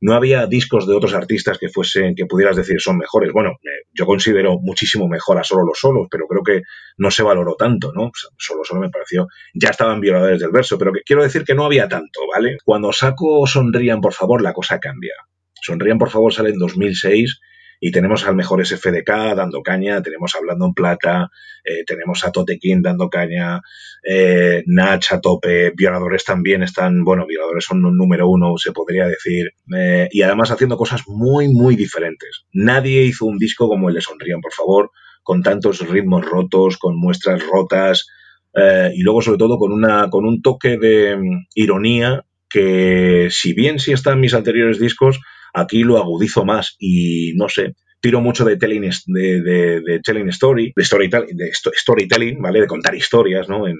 [0.00, 3.32] no había discos de otros artistas que fuesen, que pudieras decir son mejores.
[3.32, 3.56] Bueno,
[3.92, 6.62] yo considero muchísimo mejor a solo los solos, pero creo que
[6.98, 8.12] no se valoró tanto, ¿no?
[8.38, 11.64] Solo solo me pareció, ya estaban violadores del verso, pero que, quiero decir que no
[11.64, 12.58] había tanto, ¿vale?
[12.64, 15.14] Cuando saco Sonrían, por favor, la cosa cambia.
[15.60, 17.40] Sonrían, por favor, sale en 2006
[17.80, 21.30] y tenemos al mejor SFDK dando caña, tenemos Hablando en Plata,
[21.64, 23.62] eh, tenemos a Totequín dando caña,
[24.06, 29.06] eh, Nach a tope, Violadores también están, bueno, Violadores son un número uno, se podría
[29.06, 32.44] decir, eh, y además haciendo cosas muy, muy diferentes.
[32.52, 34.90] Nadie hizo un disco como el de Sonrían, por favor,
[35.22, 38.06] con tantos ritmos rotos, con muestras rotas,
[38.54, 43.54] eh, y luego sobre todo con, una, con un toque de mm, ironía que si
[43.54, 45.20] bien sí está en mis anteriores discos,
[45.54, 50.72] Aquí lo agudizo más y no sé, tiro mucho de telling, de, de, telling story,
[50.74, 52.60] de storytelling, de storytelling, ¿vale?
[52.60, 53.68] De contar historias, ¿no?
[53.68, 53.76] En,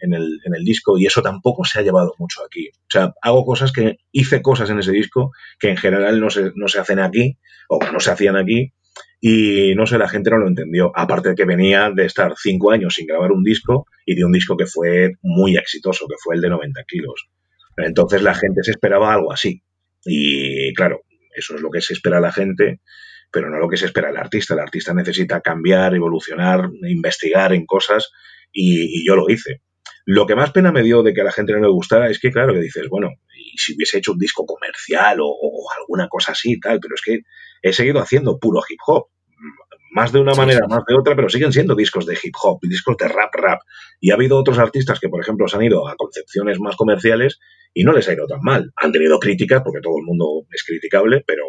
[0.00, 2.68] en, el, en, el, disco y eso tampoco se ha llevado mucho aquí.
[2.68, 6.52] O sea, hago cosas que, hice cosas en ese disco que en general no se,
[6.54, 8.72] no se hacen aquí o no se hacían aquí
[9.20, 10.92] y no sé, la gente no lo entendió.
[10.94, 14.32] Aparte de que venía de estar cinco años sin grabar un disco y de un
[14.32, 17.28] disco que fue muy exitoso, que fue el de 90 kilos.
[17.76, 19.62] Entonces la gente se esperaba algo así.
[20.04, 21.02] Y claro,
[21.34, 22.80] eso es lo que se espera la gente,
[23.30, 24.54] pero no lo que se espera el artista.
[24.54, 28.10] El artista necesita cambiar, evolucionar, investigar en cosas
[28.52, 29.62] y, yo lo hice.
[30.04, 32.18] Lo que más pena me dio de que a la gente no le gustara es
[32.18, 36.32] que, claro, que dices, bueno, y si hubiese hecho un disco comercial o, alguna cosa
[36.32, 37.20] así tal, pero es que
[37.62, 39.08] he seguido haciendo puro hip hop
[39.90, 42.96] más de una manera, más de otra, pero siguen siendo discos de hip hop, discos
[42.96, 43.60] de rap, rap.
[44.00, 47.38] Y ha habido otros artistas que, por ejemplo, se han ido a concepciones más comerciales
[47.74, 48.72] y no les ha ido tan mal.
[48.76, 51.44] Han tenido críticas, porque todo el mundo es criticable, pero,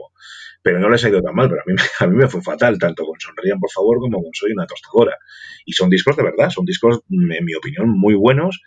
[0.61, 1.49] pero no les ha ido tan mal.
[1.49, 4.31] Pero a mí, a mí me fue fatal, tanto con Sonrían, por favor, como con
[4.33, 5.17] Soy una tostadora.
[5.65, 8.61] Y son discos de verdad, son discos, en mi opinión, muy buenos.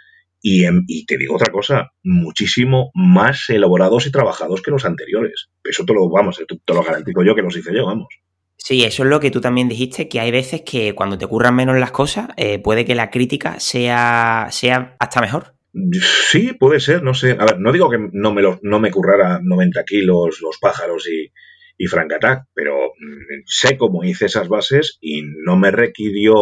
[0.45, 5.51] Y, y, te digo otra cosa, muchísimo más elaborados y trabajados que los anteriores.
[5.63, 8.09] Eso te lo, vamos, te lo garantizo yo que los hice yo, vamos.
[8.57, 11.57] Sí, eso es lo que tú también dijiste, que hay veces que cuando te ocurran
[11.57, 15.55] menos las cosas, eh, puede que la crítica sea, sea hasta mejor.
[16.31, 17.33] Sí, puede ser, no sé.
[17.33, 21.09] A ver, no digo que no me, lo, no me currara 90 kilos los pájaros
[21.09, 21.33] y,
[21.79, 26.35] y Frank Attack, pero mm, sé cómo hice esas bases y no me requirió.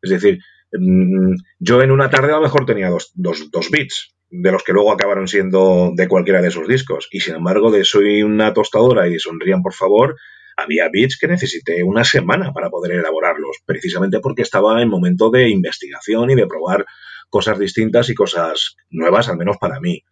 [0.00, 0.38] Es decir,
[0.72, 4.62] mm, yo en una tarde a lo mejor tenía dos, dos, dos beats, de los
[4.62, 7.08] que luego acabaron siendo de cualquiera de esos discos.
[7.10, 10.16] Y sin embargo, de Soy una tostadora y Sonrían por favor,
[10.56, 15.48] había bits que necesité una semana para poder elaborarlos, precisamente porque estaba en momento de
[15.48, 16.84] investigación y de probar
[17.28, 20.02] cosas distintas y cosas nuevas, al menos para mí.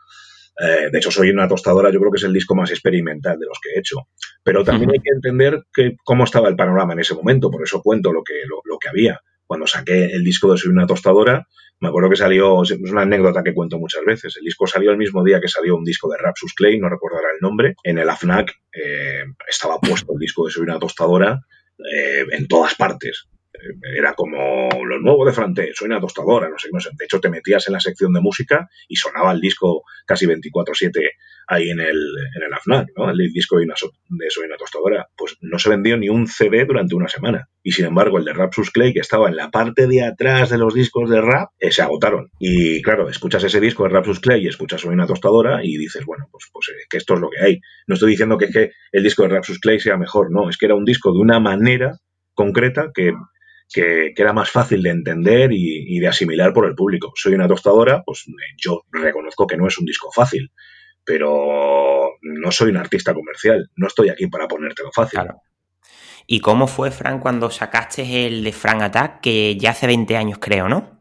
[0.59, 3.47] Eh, de hecho, soy una tostadora, yo creo que es el disco más experimental de
[3.47, 4.09] los que he hecho.
[4.43, 7.83] Pero también hay que entender que, cómo estaba el panorama en ese momento, por eso
[7.83, 9.21] cuento lo que, lo que había.
[9.47, 11.49] Cuando saqué el disco de Soy una tostadora,
[11.81, 14.99] me acuerdo que salió, es una anécdota que cuento muchas veces, el disco salió el
[14.99, 18.09] mismo día que salió un disco de Rapsus Clay, no recordará el nombre, en el
[18.09, 21.41] AFNAC eh, estaba puesto el disco de Soy una tostadora
[21.79, 23.29] eh, en todas partes.
[23.97, 26.91] Era como lo nuevo de Frante, soy una tostadora, no sé, no sé.
[26.97, 31.11] De hecho, te metías en la sección de música y sonaba el disco casi 24-7
[31.51, 31.99] ahí en el,
[32.37, 33.11] en el AFNAC, ¿no?
[33.11, 35.09] El disco de, Soy una tostadora.
[35.17, 37.49] Pues no se vendió ni un CD durante una semana.
[37.63, 40.59] Y sin embargo, el de Rapsus Clay, que estaba en la parte de atrás de
[40.59, 42.31] los discos de rap, eh, se agotaron.
[42.39, 46.05] Y claro, escuchas ese disco de Rapsus Clay y escuchas Soy una tostadora y dices,
[46.07, 47.61] bueno, pues, pues eh, que esto es lo que hay.
[47.89, 50.67] No estoy diciendo que, que el disco de Rapsus Clay sea mejor, no, es que
[50.67, 51.99] era un disco de una manera
[52.35, 53.13] concreta que
[53.73, 57.13] que, era más fácil de entender y, de asimilar por el público.
[57.15, 58.25] Soy una tostadora, pues
[58.57, 60.51] yo reconozco que no es un disco fácil,
[61.05, 65.21] pero no soy un artista comercial, no estoy aquí para ponértelo fácil.
[65.21, 65.41] Claro.
[66.27, 70.39] ¿Y cómo fue, Fran, cuando sacaste el de Frank Attack, que ya hace 20 años
[70.41, 71.01] creo, ¿no?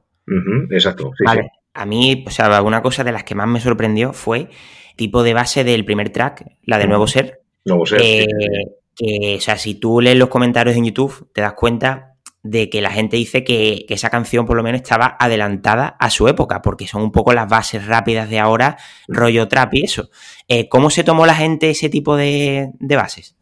[0.69, 1.11] exacto.
[1.25, 1.49] vale.
[1.73, 4.49] A mí, o sea, una cosa de las que más me sorprendió fue
[4.95, 7.41] tipo de base del primer track, la de Nuevo Ser.
[7.65, 8.01] Nuevo Ser.
[8.03, 8.27] Eh,
[8.95, 12.08] que, o sea, si tú lees los comentarios en YouTube, te das cuenta
[12.43, 16.27] de que la gente dice que, esa canción por lo menos estaba adelantada a su
[16.27, 20.09] época, porque son un poco las bases rápidas de ahora, rollo trap y eso.
[20.47, 23.35] Eh, ¿Cómo se tomó la gente ese tipo de, bases?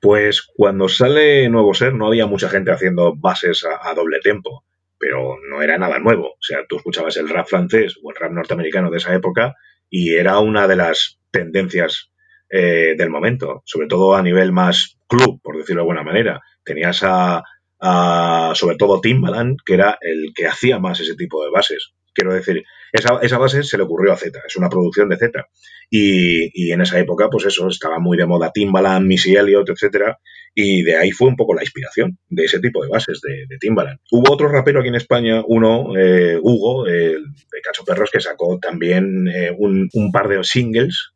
[0.00, 4.64] Pues cuando sale Nuevo Ser no había mucha gente haciendo bases a, doble tempo,
[4.98, 6.28] pero no era nada nuevo.
[6.28, 9.54] O sea, tú escuchabas el rap francés o el rap norteamericano de esa época
[9.90, 12.10] y era una de las tendencias
[12.48, 16.40] eh, del momento, sobre todo a nivel más club, por decirlo de alguna manera.
[16.64, 17.42] Tenías a,
[17.80, 21.92] sobre todo Timbaland, que era el que hacía más ese tipo de bases.
[22.14, 25.46] Quiero decir, esa, esa base se le ocurrió a Z, es una producción de Z.
[25.90, 30.18] Y, en esa época, pues eso, estaba muy de moda Timbaland, Missy Elliott, etcétera,
[30.54, 34.00] y de ahí fue un poco la inspiración de ese tipo de bases de, Timbaland.
[34.10, 38.58] Hubo otro rapero aquí en España, uno, eh, Hugo, el de Cacho Perros, que sacó
[38.58, 41.12] también eh, un, par de singles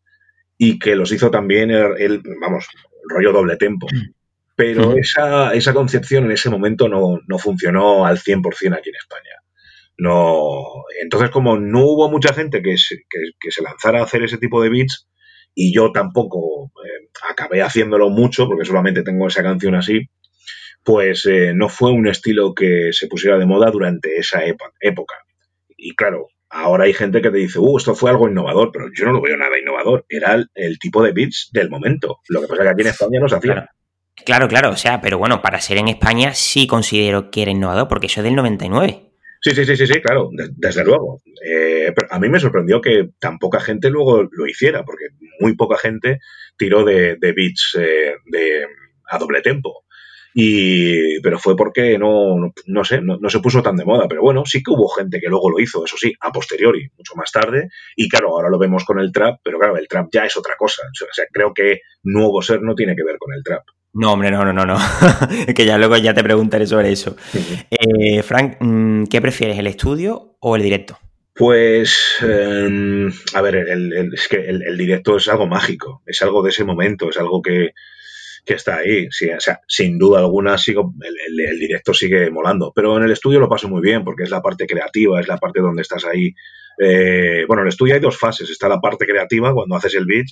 [0.58, 2.66] y que los hizo también el, vamos,
[3.08, 3.86] rollo doble tempo.
[3.90, 4.19] Mm
[4.60, 9.40] pero esa, esa, concepción en ese momento no, no funcionó al 100% aquí en España.
[9.96, 14.36] No, entonces, como no hubo mucha gente que se, que, se lanzara a hacer ese
[14.36, 15.08] tipo de beats,
[15.54, 20.10] y yo tampoco eh, acabé haciéndolo mucho, porque solamente tengo esa canción así,
[20.84, 25.14] pues eh, no fue un estilo que se pusiera de moda durante esa época.
[25.76, 29.06] Y claro, ahora hay gente que te dice, uh, esto fue algo innovador, pero yo
[29.06, 30.04] no lo veo nada innovador.
[30.08, 32.18] Era el, tipo de beats del momento.
[32.28, 33.52] Lo que pasa es que aquí en España no se hacía.
[33.54, 33.68] Claro,
[34.24, 38.06] claro, o sea, pero bueno, para ser en España sí considero que era innovador, porque
[38.06, 39.10] eso es del 99.
[39.42, 41.22] Sí, sí, sí, sí, sí claro, desde luego.
[41.42, 45.06] Eh, pero a mí me sorprendió que tan poca gente luego lo hiciera, porque
[45.40, 46.20] muy poca gente
[46.58, 48.66] tiró de, de beats eh, de,
[49.08, 49.84] a doble tempo.
[50.34, 54.06] Y, pero fue porque no, no, sé, no, se puso tan de moda.
[54.08, 57.14] Pero bueno, sí que hubo gente que luego lo hizo, eso sí, a posteriori, mucho
[57.16, 57.68] más tarde.
[57.96, 60.54] Y claro, ahora lo vemos con el trap, pero claro, el trap ya es otra
[60.56, 60.82] cosa.
[60.84, 63.64] O sea, creo que nuevo ser no tiene que ver con el trap.
[63.92, 64.76] No, hombre, no, no, no, no.
[65.54, 67.16] que ya luego ya te preguntaré sobre eso.
[67.70, 70.98] Eh, Frank, mm, ¿qué prefieres, el estudio o el directo?
[71.34, 73.66] Pues, em, a ver,
[74.12, 77.70] es que el, directo es algo mágico, es algo de ese momento, es algo que,
[78.46, 79.06] está ahí.
[79.10, 83.38] Sí, o sea, sin duda alguna sigo, el, directo sigue molando, pero en el estudio
[83.38, 86.34] lo paso muy bien porque es la parte creativa, es la parte donde estás ahí.
[86.78, 90.04] Eh, bueno, en el estudio hay dos fases, está la parte creativa cuando haces el
[90.04, 90.26] beat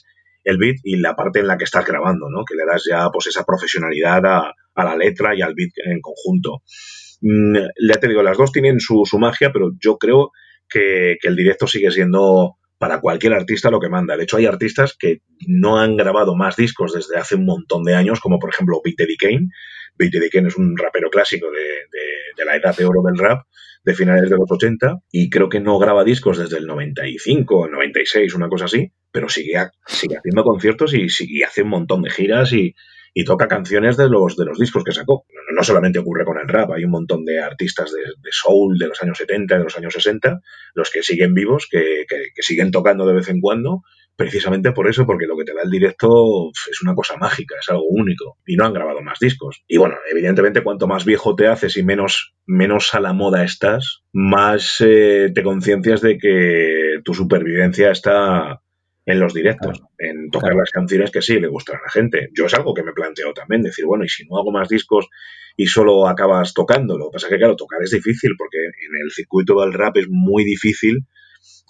[0.44, 2.44] el beat y la parte en la que estás grabando, ¿no?
[2.44, 6.62] Que le das ya pues esa profesionalidad a, la letra y al beat en conjunto.
[7.20, 7.56] Mm,
[7.88, 10.30] ya te digo, las dos tienen su, magia, pero yo creo
[10.68, 14.16] que, el directo sigue siendo para cualquier artista lo que manda.
[14.16, 17.96] De hecho, hay artistas que no han grabado más discos desde hace un montón de
[17.96, 19.48] años, como por ejemplo Eddie Kane.
[19.98, 21.58] Eddie Kane es un rapero clásico de,
[22.36, 23.42] de, la edad de oro del rap,
[23.84, 28.34] de finales de los 80, y creo que no graba discos desde el 95, 96,
[28.34, 29.54] una cosa así pero sigue,
[29.86, 32.74] sigue haciendo conciertos y, y, hace un montón de giras y,
[33.26, 35.24] toca canciones de los, de los discos que sacó.
[35.52, 39.02] No, solamente ocurre con el rap, hay un montón de artistas de, soul de los
[39.02, 40.40] años 70, de los años 60,
[40.74, 43.82] los que siguen vivos, que, que, siguen tocando de vez en cuando,
[44.18, 47.68] precisamente por eso, porque lo que te da el directo es una cosa mágica, es
[47.68, 49.62] algo único, y no han grabado más discos.
[49.68, 54.02] Y bueno, evidentemente cuanto más viejo te haces y menos, menos a la moda estás,
[54.12, 58.60] más eh, te conciencias de que tu supervivencia está
[59.06, 62.30] en los directos, en tocar las canciones que sí le gustan a la gente.
[62.36, 65.06] Yo es algo que me planteo también, decir, bueno, y si no hago más discos
[65.56, 69.00] y solo acabas tocando, lo que pasa es que, claro, tocar es difícil porque en
[69.00, 71.06] el circuito del rap es muy difícil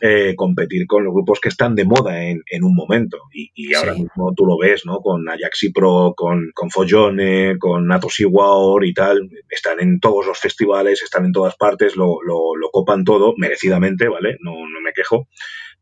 [0.00, 3.18] eh, competir con los grupos que están de moda en, un momento.
[3.32, 5.00] Y, ahora mismo tú lo ves, ¿no?
[5.00, 9.28] Con Ajaxi Pro, con, con Follone, con Nato War y tal.
[9.48, 14.08] Están en todos los festivales, están en todas partes, lo, lo, lo copan todo, merecidamente,
[14.08, 14.37] ¿vale?
[14.40, 15.28] No, no me quejo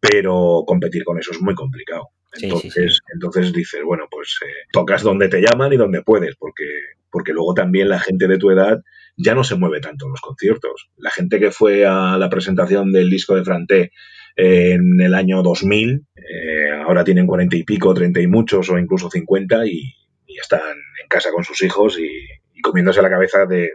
[0.00, 2.10] pero competir con eso es muy complicado.
[2.40, 6.64] Entonces, entonces dices, bueno, pues eh, tocas donde te llaman y donde puedes, porque,
[7.10, 8.82] porque luego también la gente de tu edad
[9.16, 10.90] ya no se mueve tanto en los conciertos.
[10.98, 13.92] La gente que fue a la presentación del disco de Franté
[14.36, 19.10] en el año 2000, eh, ahora tienen cuarenta y pico, treinta y muchos o incluso
[19.10, 19.94] cincuenta y,
[20.38, 22.10] están en casa con sus hijos y,
[22.52, 23.70] y comiéndose la cabeza de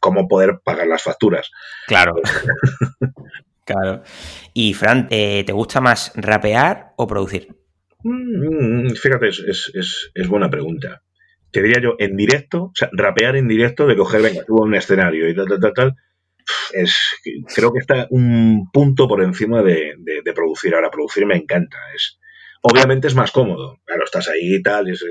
[0.00, 1.50] cómo poder pagar las facturas.
[1.86, 2.16] Claro.
[3.64, 4.02] Claro.
[4.52, 7.48] Y Fran, eh, ¿te gusta más rapear o producir?
[8.02, 11.02] Mm, fíjate, es, buena pregunta.
[11.50, 14.74] Te diría yo, en directo, o sea, rapear en directo, de coger, venga, tuvo un
[14.74, 15.96] escenario y tal, tal, tal, tal,
[16.72, 16.96] es,
[17.54, 19.94] creo que está un punto por encima de,
[20.34, 20.74] producir.
[20.74, 21.78] Ahora, producir me encanta.
[21.94, 22.18] Es,
[22.60, 23.78] obviamente es más cómodo.
[23.84, 25.02] Claro, estás ahí y tal, es,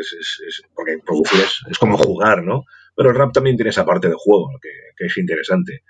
[0.76, 1.39] porque producir
[1.70, 2.66] es, como jugar, ¿no?
[2.95, 5.84] Pero el rap también tiene esa parte de juego, que, que es interesante.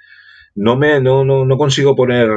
[0.55, 2.29] No me no, no, no consigo poner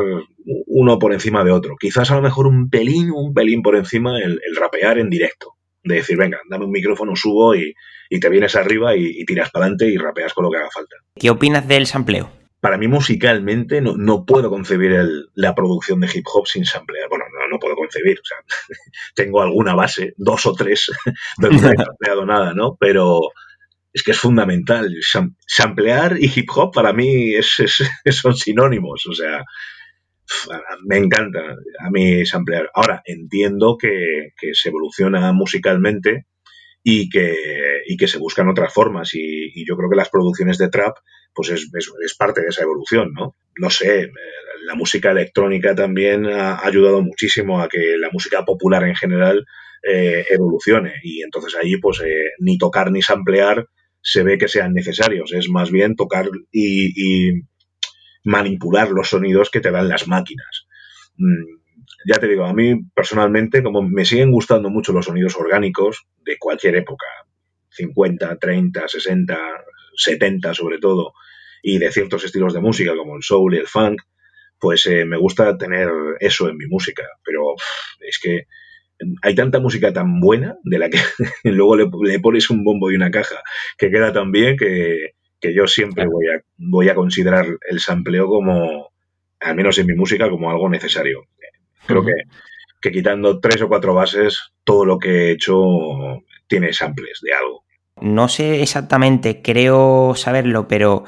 [0.66, 1.76] uno por encima de otro.
[1.78, 5.54] Quizás a lo mejor un pelín, un pelín por encima el, rapear en directo.
[5.82, 7.74] De decir, venga, dame un micrófono, subo y,
[8.20, 10.96] te vienes arriba y, tiras para adelante y rapeas con lo que haga falta.
[11.14, 12.30] ¿Qué opinas del sampleo?
[12.60, 14.98] Para mí musicalmente no, no puedo concebir
[15.34, 17.08] la producción de hip hop sin samplear.
[17.08, 18.18] Bueno, no, no puedo concebir.
[18.18, 18.38] O sea,
[19.14, 20.90] tengo alguna base, dos o tres,
[21.40, 22.76] pero no he sampleado nada, ¿no?
[22.80, 23.20] Pero,
[23.96, 24.94] es que es fundamental.
[25.46, 27.56] Samplear y hip hop para mí es,
[28.10, 29.06] son sinónimos.
[29.06, 29.42] O sea,
[30.84, 31.40] me encanta
[31.80, 32.68] a mí samplear.
[32.74, 36.26] Ahora, entiendo que, se evoluciona musicalmente
[36.82, 39.14] y que, se buscan otras formas.
[39.14, 40.98] Y, yo creo que las producciones de trap,
[41.34, 41.70] pues es,
[42.18, 43.34] parte de esa evolución, ¿no?
[43.58, 44.10] No sé,
[44.66, 49.46] la música electrónica también ha ayudado muchísimo a que la música popular en general
[49.82, 50.96] eh, evolucione.
[51.02, 53.66] Y entonces ahí, pues, eh, ni tocar ni samplear
[54.06, 55.32] se ve que sean necesarios.
[55.32, 57.42] Es más bien tocar y,
[58.22, 60.66] manipular los sonidos que te dan las máquinas.
[61.16, 61.58] Mm,
[62.06, 66.38] ya te digo, a mí personalmente, como me siguen gustando mucho los sonidos orgánicos de
[66.38, 67.06] cualquier época,
[67.70, 69.38] 50, 30, 60,
[69.96, 71.12] 70 sobre todo,
[71.62, 74.02] y de ciertos estilos de música como el soul y el funk,
[74.58, 75.88] pues eh, me gusta tener
[76.20, 77.04] eso en mi música.
[77.24, 77.54] Pero
[78.00, 78.46] es que
[79.22, 80.98] hay tanta música tan buena de la que
[81.44, 83.42] luego le, pones un bombo y una caja
[83.76, 85.12] que queda tan bien que,
[85.54, 88.90] yo siempre voy a, voy a considerar el sampleo como,
[89.38, 91.28] al menos en mi música, como algo necesario.
[91.86, 92.14] Creo que,
[92.80, 95.54] que quitando tres o cuatro bases, todo lo que he hecho
[96.48, 97.64] tiene samples de algo.
[98.00, 101.04] No sé exactamente, creo saberlo, pero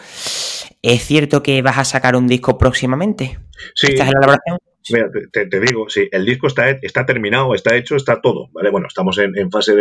[0.82, 3.38] ¿es cierto que vas a sacar un disco próximamente?
[3.74, 3.88] Sí.
[3.88, 4.58] ¿Estás en la elaboración?
[4.90, 8.70] Mira, te, digo, sí, el disco está, está terminado, está hecho, está todo, ¿vale?
[8.70, 9.74] Bueno, estamos en, fase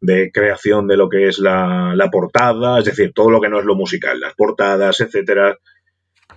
[0.00, 3.64] de, creación de lo que es la, portada, es decir, todo lo que no es
[3.64, 5.58] lo musical, las portadas, etcétera.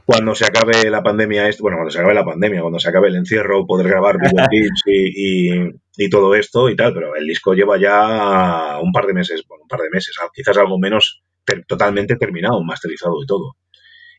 [0.06, 3.16] Cuando se acabe la pandemia, bueno, cuando se acabe la pandemia, cuando se acabe el
[3.16, 8.80] encierro, poder grabar videoclips y, y, todo esto y tal, pero el disco lleva ya
[8.82, 11.24] un par de meses, bueno, un par de meses, quizás algo menos
[11.68, 13.56] totalmente terminado, masterizado y todo.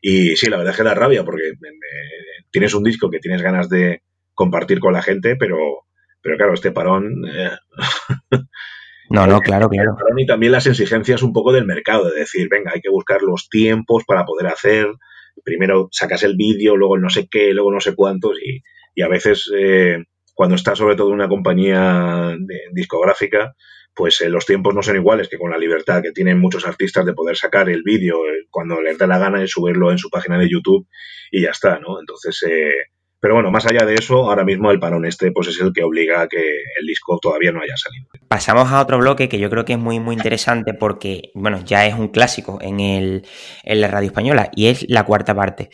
[0.05, 1.53] Y sí, la verdad es que da rabia porque
[2.51, 5.57] tienes un disco que tienes ganas de compartir con la gente, pero,
[6.21, 7.23] pero claro, este parón...
[7.25, 7.51] Eh,
[9.09, 9.95] no, no, claro, claro.
[10.17, 13.47] Y también las exigencias un poco del mercado, de decir, venga, hay que buscar los
[13.47, 14.87] tiempos para poder hacer.
[15.41, 18.61] Primero sacas el vídeo, luego no sé qué, luego no sé cuántos, y,
[18.93, 22.35] y a veces eh, cuando estás sobre todo en una compañía
[22.73, 23.55] discográfica,
[23.95, 27.05] pues eh, los tiempos no son iguales que con la libertad que tienen muchos artistas
[27.05, 30.09] de poder sacar el vídeo eh, cuando les da la gana y subirlo en su
[30.09, 30.87] página de YouTube
[31.31, 31.99] y ya está, ¿no?
[31.99, 32.71] Entonces, eh,
[33.23, 35.81] pero bueno, más allá de eso, ahora mismo el parón este pues es el que
[35.81, 36.41] obliga a que
[36.79, 38.07] el disco todavía no haya salido.
[38.27, 41.85] Pasamos a otro bloque que yo creo que es muy muy interesante porque, bueno, ya
[41.85, 43.25] es un clásico en, el,
[43.63, 45.69] en la radio española y es la cuarta parte.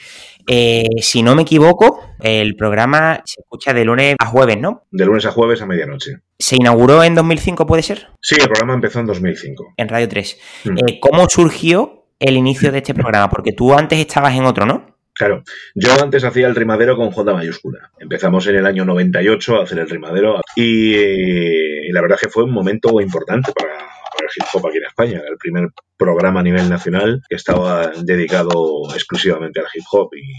[0.52, 4.88] Eh, si no me equivoco, el programa se escucha de lunes a jueves, ¿no?
[4.90, 6.22] De lunes a jueves a medianoche.
[6.40, 8.08] ¿Se inauguró en 2005, puede ser?
[8.20, 9.74] Sí, el programa empezó en 2005.
[9.78, 10.40] En Radio 3.
[10.66, 10.78] Mm.
[10.88, 13.30] Eh, ¿Cómo surgió el inicio de este programa?
[13.30, 14.98] Porque tú antes estabas en otro, ¿no?
[15.20, 15.44] Claro,
[15.76, 17.92] yo antes hacía el rimadero con J mayúscula.
[18.00, 22.54] Empezamos en el año 98 a hacer el rimadero y, la verdad que fue un
[22.54, 23.89] momento importante para,
[24.22, 25.22] el hip hop aquí en España.
[25.28, 30.34] El primer programa a nivel nacional que estaba dedicado exclusivamente al hip hop y,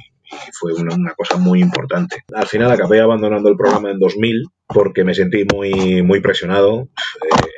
[0.52, 2.22] fue una, cosa muy importante.
[2.32, 6.88] Al final acabé abandonando el programa en 2000 porque me sentí muy, muy presionado.
[7.20, 7.50] Eh,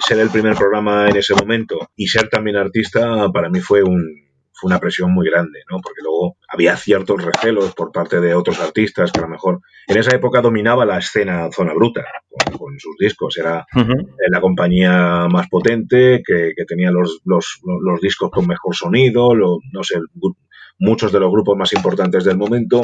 [0.00, 4.23] ser el primer programa en ese momento y ser también artista para mí fue un,
[4.64, 5.78] fue una presión muy grande, ¿no?
[5.82, 9.98] Porque luego había ciertos recelos por parte de otros artistas que a lo mejor en
[9.98, 12.02] esa época dominaba la escena Zona Bruta
[12.56, 13.36] con, sus discos.
[13.36, 13.66] Era
[14.30, 19.98] la compañía más potente que, tenía los, los, los, discos con mejor sonido, no sé,
[20.78, 22.80] muchos de los grupos más importantes del momento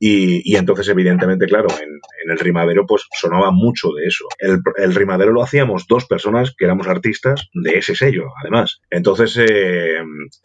[0.00, 1.98] y, entonces, evidentemente, claro, en,
[2.30, 4.26] el rimadero pues sonaba mucho de eso.
[4.38, 8.80] El, rimadero lo hacíamos dos personas que éramos artistas de ese sello, además.
[8.90, 9.98] Entonces, eh,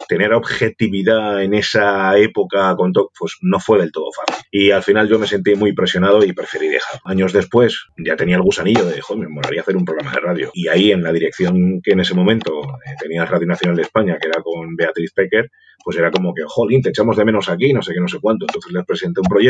[0.08, 4.44] tener objetividad en esa época con pues no fue del todo fácil.
[4.50, 7.00] Y al final yo me sentí muy presionado y preferí dejar.
[7.04, 10.50] Años después ya tenía el gusanillo de, joder, me molaría hacer un programa de radio.
[10.54, 14.16] Y ahí en la dirección que en ese momento eh, tenía Radio Nacional de España,
[14.20, 15.50] que era con Beatriz Pecker,
[15.84, 18.18] pues era como que, jolín, te echamos de menos aquí, no sé qué, no sé
[18.20, 18.46] cuánto.
[18.48, 19.43] Entonces les presenté un proyecto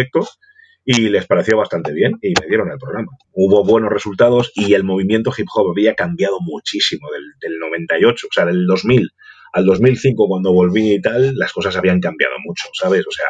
[0.84, 3.10] y les pareció bastante bien y me dieron el programa.
[3.32, 8.32] Hubo buenos resultados y el movimiento hip hop había cambiado muchísimo del, del 98, o
[8.32, 9.10] sea, del 2000
[9.54, 13.06] al 2005 cuando volví y tal, las cosas habían cambiado mucho, ¿sabes?
[13.06, 13.26] O sea,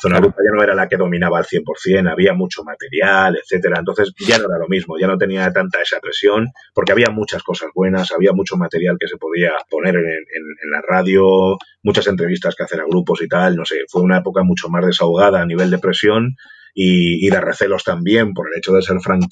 [0.00, 3.76] Zona Bruta ya no era la que dominaba al 100%, había mucho material, etcétera.
[3.78, 7.42] Entonces ya no era lo mismo, ya no tenía tanta esa presión, porque había muchas
[7.42, 12.62] cosas buenas, había mucho material que se podía poner en, la radio, muchas entrevistas que
[12.62, 15.70] hacer a grupos y tal, no sé, fue una época mucho más desahogada a nivel
[15.70, 16.36] de presión
[16.72, 19.26] y, de recelos también por el hecho de ser Frank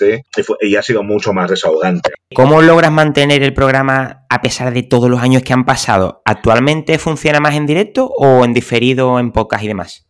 [0.61, 2.11] y, ha sido mucho más desahogante.
[2.35, 6.21] ¿Cómo logras mantener el programa a pesar de todos los años que han pasado?
[6.25, 10.07] ¿Actualmente funciona más en directo o en diferido en podcast y demás?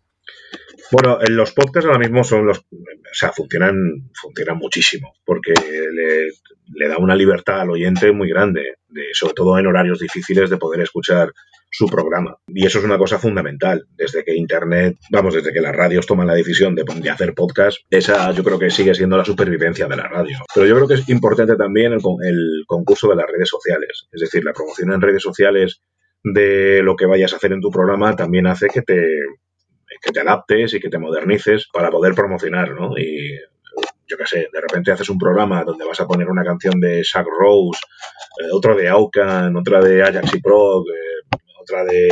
[0.90, 2.64] Bueno, en los podcasts ahora mismo son los, o
[3.12, 9.34] sea, funcionan, funcionan muchísimo, porque le, da una libertad al oyente muy grande, de, sobre
[9.34, 11.32] todo en horarios difíciles de poder escuchar
[11.70, 12.38] su programa.
[12.46, 13.86] Y eso es una cosa fundamental.
[13.96, 18.32] Desde que Internet, vamos, desde que las radios toman la decisión de, hacer podcast, esa
[18.32, 20.38] yo creo que sigue siendo la supervivencia de la radio.
[20.54, 24.08] Pero yo creo que es importante también el, el concurso de las redes sociales.
[24.10, 25.82] Es decir, la promoción en redes sociales
[26.24, 28.96] de lo que vayas a hacer en tu programa también hace que te,
[30.00, 32.96] que te adaptes y que te modernices para poder promocionar, ¿no?
[32.96, 33.38] Y
[34.06, 37.02] yo qué sé, de repente haces un programa donde vas a poner una canción de
[37.02, 37.80] Shaq Rose,
[38.40, 42.08] eh, otro de Aucan, otra de Ajax y Pro, eh, otra de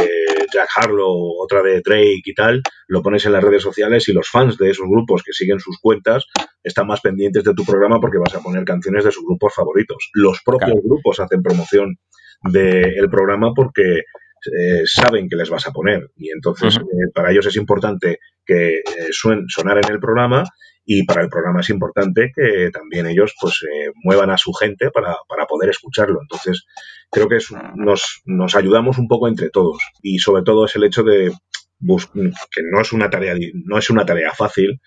[0.52, 4.28] Jack Harlow, otra de Drake y tal, lo pones en las redes sociales y los
[4.28, 6.26] fans de esos grupos que siguen sus cuentas
[6.62, 10.10] están más pendientes de tu programa porque vas a poner canciones de sus grupos favoritos.
[10.12, 11.96] Los propios grupos hacen promoción
[12.42, 14.02] del programa porque
[14.48, 16.10] eh, saben que les vas a poner.
[16.16, 20.44] Y entonces eh, para ellos es importante que eh, suenen, sonar en el programa
[20.84, 23.64] y para el programa es importante que también ellos pues
[24.04, 26.20] muevan a su gente para, para poder escucharlo.
[26.22, 26.64] Entonces
[27.10, 29.78] creo que es, nos, nos ayudamos un poco entre todos.
[30.00, 31.32] Y sobre todo es el hecho de
[31.80, 33.34] que no es una tarea
[33.66, 34.80] no es una tarea fácil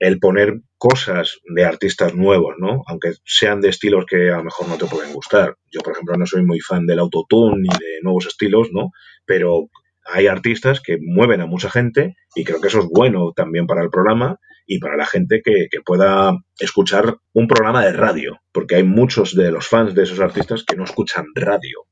[0.00, 2.82] el poner cosas de artistas nuevos, ¿no?
[2.86, 5.56] Aunque sean de estilos que a lo mejor no te pueden gustar.
[5.70, 8.90] Yo, por ejemplo, no soy muy fan del autotune ni de nuevos estilos, ¿no?
[9.26, 9.68] Pero
[10.06, 13.82] hay artistas que mueven a mucha gente y creo que eso es bueno también para
[13.82, 18.84] el programa y para la gente que, pueda escuchar un programa de radio, porque hay
[18.84, 21.86] muchos de los fans de esos artistas que no escuchan radio.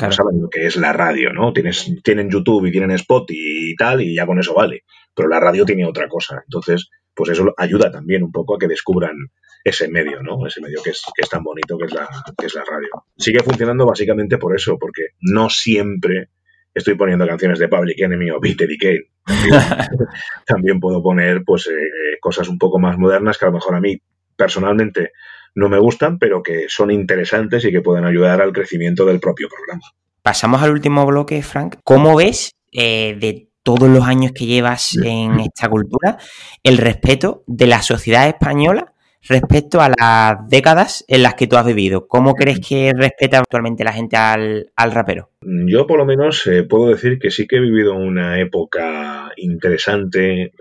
[0.00, 1.52] No saben lo que es la radio, ¿no?
[1.52, 4.84] Tienes, tienen YouTube y tienen Spot y tal, y ya con eso vale.
[5.14, 6.42] Pero la radio tiene otra cosa.
[6.44, 9.16] Entonces, pues eso ayuda también un poco a que descubran
[9.62, 10.46] ese medio, ¿no?
[10.46, 12.88] Ese medio que es, que es tan bonito que es, la, que es la radio.
[13.16, 16.30] Sigue funcionando básicamente por eso, porque no siempre
[16.74, 19.10] estoy poniendo canciones de Public Enemy o Beat Kane.
[20.46, 23.80] También, puedo poner pues eh, cosas un poco más modernas que a lo mejor a
[23.80, 24.00] mí
[24.36, 25.12] personalmente
[25.54, 29.48] no me gustan, pero que son interesantes y que pueden ayudar al crecimiento del propio
[29.48, 29.82] programa.
[30.22, 31.76] Pasamos al último bloque, Frank.
[31.84, 36.18] ¿Cómo ves eh, de todos los años que llevas en esta cultura,
[36.62, 38.94] el respeto de la sociedad española
[39.28, 42.06] respecto a las décadas en las que tú has vivido.
[42.08, 45.30] ¿Cómo crees que respeta actualmente la gente al, rapero?
[45.42, 50.44] Yo por lo menos eh, puedo decir que sí que he vivido una época interesante
[50.44, 50.52] eh,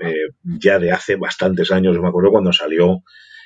[0.44, 1.98] ya de hace bastantes años.
[2.00, 3.04] Me acuerdo cuando salió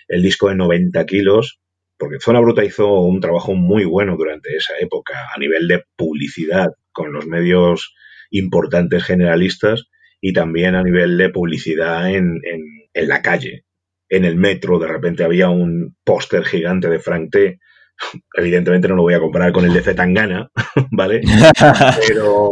[0.08, 1.60] el disco de 90 kilos,
[1.98, 6.70] porque Zona Bruta hizo un trabajo muy bueno durante esa época a nivel de publicidad
[6.92, 7.94] con los medios
[8.34, 13.66] importantes generalistas y también a nivel de publicidad en, en, la calle.
[14.10, 17.60] En el metro, de repente había un póster gigante de Frank T.
[18.38, 20.50] Evidentemente no lo voy a comparar con el de Zetangana,
[20.92, 21.22] ¿vale?
[22.08, 22.52] Pero,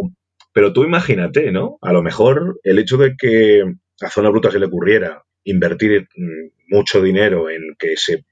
[0.54, 1.78] pero tú imagínate, ¿no?
[1.82, 3.64] A lo mejor el hecho de que
[4.02, 8.26] a Zona Bruta se le ocurriera invertir mm, mucho dinero en que se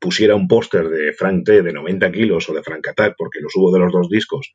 [0.00, 3.52] pusiera un póster de Frank T de 90 kilos o de Frank Attack, porque los
[3.56, 4.54] hubo de los dos discos,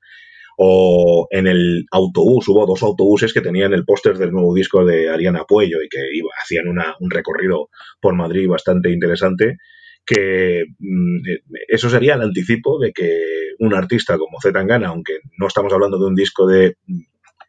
[0.57, 5.09] o en el autobús, hubo dos autobuses que tenían el póster del nuevo disco de
[5.09, 5.99] Ariana Puello y que
[6.41, 9.57] hacían un recorrido por Madrid bastante interesante,
[10.05, 11.19] que mm,
[11.67, 13.21] eso sería el anticipo de que
[13.59, 16.77] un artista como Z Tangana, aunque no estamos hablando de un disco de,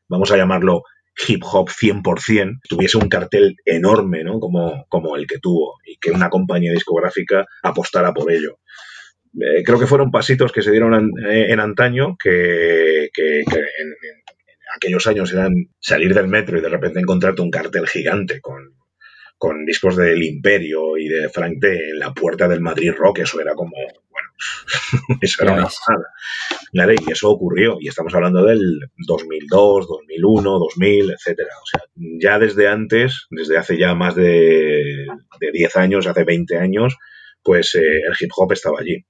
[0.09, 0.83] vamos a llamarlo
[1.29, 4.41] hip hop 100%, tuviese un cartel enorme, ¿no?
[4.41, 8.59] Como, como el que tuvo y que una compañía discográfica apostara por ello.
[9.35, 13.95] Eh, creo que fueron pasitos que se dieron en, antaño que, en,
[14.77, 18.75] aquellos años eran salir del metro y de repente encontrarte un cartel gigante con,
[19.39, 23.41] con discos del Imperio y de Frank T en la puerta del Madrid Rock, eso
[23.41, 24.29] era como, bueno,
[25.21, 26.07] eso era una pasada.
[26.73, 28.61] y eso ocurrió, y estamos hablando del
[29.07, 31.49] 2002, 2001, 2000, etcétera.
[31.61, 31.81] O sea,
[32.21, 35.07] ya desde antes, desde hace ya más de,
[35.41, 36.97] de 10 años, hace 20 años,
[37.43, 39.05] pues eh, el hip hop estaba allí.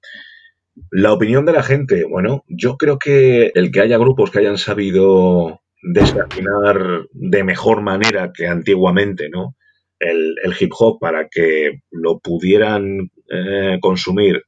[0.91, 4.59] La opinión de la gente, bueno, yo creo que el que haya grupos que hayan
[4.59, 9.57] sabido desafinar de mejor manera que antiguamente, ¿no?
[9.99, 14.43] El, hip hop para que lo pudieran eh, consumir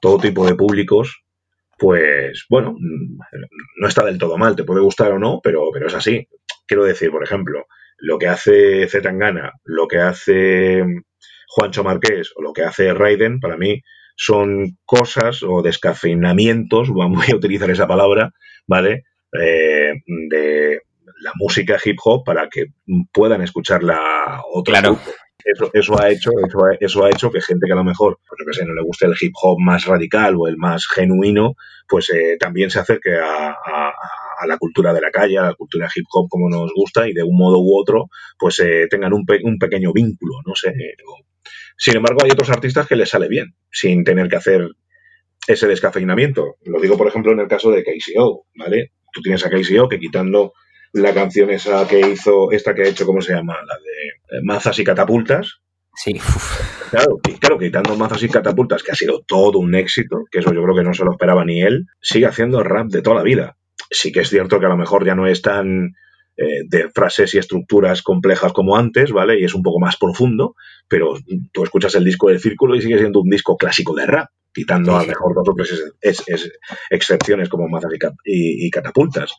[0.00, 1.22] todo tipo de públicos,
[1.78, 5.94] pues bueno, no está del todo mal, te puede gustar o no, pero, pero es
[5.94, 6.28] así.
[6.66, 7.66] Quiero decir, por ejemplo,
[7.98, 10.84] lo que hace Zetangana, lo que hace
[11.54, 13.82] Juancho Marqués o lo que hace Raiden, para mí
[14.16, 18.30] son cosas o descafeinamientos, voy a utilizar esa palabra,
[18.66, 19.04] ¿vale?
[19.38, 19.92] Eh,
[20.30, 20.80] de
[21.20, 22.66] la música hip hop para que
[23.12, 24.98] puedan escucharla claro.
[25.44, 28.20] Eso, eso, ha hecho, eso, ha, eso ha hecho que gente que a lo mejor,
[28.28, 30.86] pues yo que sé, no le guste el hip hop más radical o el más
[30.86, 31.54] genuino,
[31.88, 33.92] pues eh, también se acerque a, a,
[34.40, 37.12] a, la cultura de la calle, a la cultura hip hop como nos gusta y
[37.12, 40.72] de un modo u otro, pues eh, tengan un, pe un, pequeño vínculo, no sé.
[41.76, 44.68] Sin embargo, hay otros artistas que les sale bien, sin tener que hacer
[45.46, 46.56] ese descafeinamiento.
[46.64, 48.92] Lo digo, por ejemplo, en el caso de KCO, ¿vale?
[49.12, 50.52] Tú tienes a KCO que quitando
[50.92, 53.54] la canción esa que hizo, esta que ha hecho, ¿cómo se llama?
[53.54, 55.62] La de eh, Mazas y Catapultas.
[55.94, 56.20] Sí.
[56.90, 60.62] Claro, claro, quitando mazas y catapultas, que ha sido todo un éxito, que eso yo
[60.62, 63.56] creo que no se lo esperaba ni él, sigue haciendo rap de toda la vida.
[63.90, 65.94] Sí que es cierto que a lo mejor ya no es tan
[66.36, 69.40] eh, de frases y estructuras complejas como antes, ¿vale?
[69.40, 70.54] Y es un poco más profundo,
[70.88, 71.14] pero
[71.52, 74.96] tú escuchas el disco del Círculo y sigue siendo un disco clásico de rap, quitando
[74.96, 76.52] a lo mejor dos o tres es, es,
[76.90, 77.92] excepciones como mazas
[78.24, 79.34] y, y, y catapultas.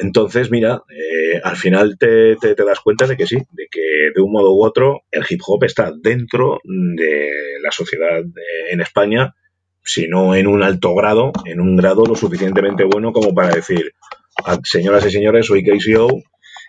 [0.00, 4.10] Entonces, mira, eh, al final te, te, te, das cuenta de que sí, de que
[4.14, 7.30] de un modo u otro el hip hop está dentro de
[7.62, 8.22] la sociedad
[8.70, 9.34] en España,
[9.84, 13.92] si no en un alto grado, en un grado lo suficientemente bueno como para decir,
[14.64, 16.22] señoras y señores, soy KCO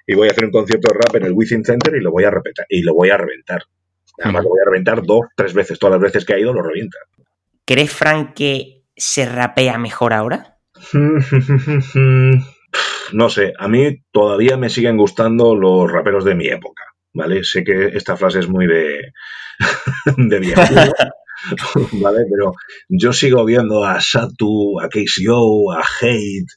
[0.06, 2.24] y voy a hacer un concierto de rap en el Within Center y lo voy
[2.26, 3.64] a repetir, y lo voy a reventar.
[4.22, 6.62] Además, lo voy a reventar dos, tres veces, todas las veces que ha ido lo
[6.62, 6.98] revienta.
[7.66, 10.60] ¿Crees, Frank, que se rapea mejor ahora?
[13.14, 16.84] no sé, a mí todavía me siguen gustando los raperos de mi época,
[17.14, 17.44] ¿vale?
[17.44, 19.14] Sé que esta frase es muy de,
[20.18, 20.62] de viejo,
[21.94, 22.26] ¿vale?
[22.30, 22.54] Pero
[22.90, 26.52] yo sigo viendo a Satu, a KCO, a Hate,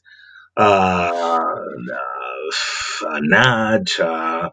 [0.57, 1.11] a,
[3.09, 4.51] a, Natch, a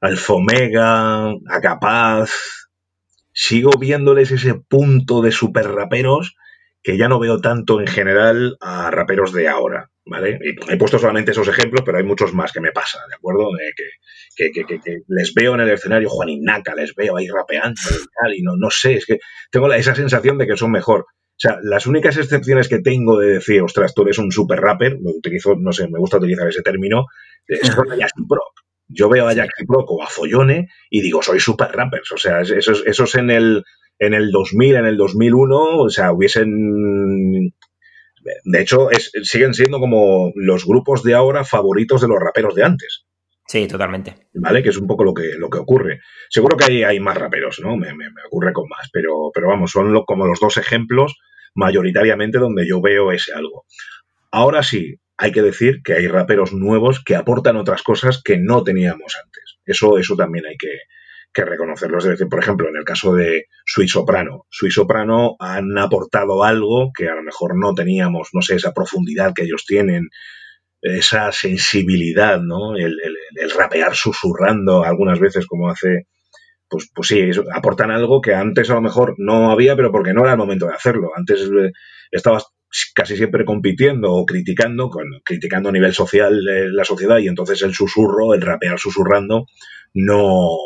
[0.00, 2.30] Alfomega, a Capaz.
[3.32, 6.36] Sigo viéndoles ese punto de super raperos
[6.82, 10.38] que ya no veo tanto en general a raperos de ahora, ¿vale?
[10.68, 13.48] He puesto solamente esos ejemplos, pero hay muchos más que me pasa, ¿de acuerdo?
[13.58, 13.72] Eh,
[14.36, 17.80] que, que, que, que, les veo en el escenario Juan Ignaca, les veo ahí rapeando
[17.90, 19.18] y tal, y no, no sé, es que
[19.50, 21.06] tengo esa sensación de que son mejor.
[21.44, 24.96] O sea, las únicas excepciones que tengo de decir, ostras, tú eres un super rapper,
[24.98, 27.04] lo utilizo, no sé, me gusta utilizar ese término,
[27.62, 28.54] son a Jackson Proc.
[28.88, 32.12] Yo veo a Jackson Proc o a Follone y digo, soy super rappers.
[32.12, 33.62] O sea, eso, eso es en el
[33.98, 37.52] en el 2000, en el 2001, o sea, hubiesen...
[38.44, 42.64] De hecho, es, siguen siendo como los grupos de ahora favoritos de los raperos de
[42.64, 43.04] antes.
[43.46, 44.28] Sí, totalmente.
[44.32, 44.62] ¿Vale?
[44.62, 46.00] Que es un poco lo que, lo que ocurre.
[46.30, 47.76] Seguro que hay, hay más raperos, ¿no?
[47.76, 51.18] Me, me, me, ocurre con más, pero, pero vamos, son lo, como los dos ejemplos
[51.54, 53.64] mayoritariamente donde yo veo ese algo.
[54.30, 58.64] Ahora sí, hay que decir que hay raperos nuevos que aportan otras cosas que no
[58.64, 59.58] teníamos antes.
[59.64, 60.78] Eso, eso también hay que,
[61.44, 61.98] reconocerlo.
[61.98, 64.46] Es decir, por ejemplo, en el caso de Sui Soprano.
[64.50, 69.32] Sui Soprano han aportado algo que a lo mejor no teníamos, no sé, esa profundidad
[69.34, 70.10] que ellos tienen,
[70.80, 72.76] esa sensibilidad, ¿no?
[72.76, 76.06] El rapear susurrando algunas veces como hace,
[76.74, 80.22] pues, pues sí, aportan algo que antes a lo mejor no había, pero porque no
[80.22, 81.12] era el momento de hacerlo.
[81.14, 81.70] Antes eh,
[82.10, 82.48] estabas
[82.92, 87.62] casi siempre compitiendo o criticando, con, criticando a nivel social eh, la sociedad y entonces
[87.62, 89.46] el susurro, el rapear susurrando,
[89.94, 90.58] no,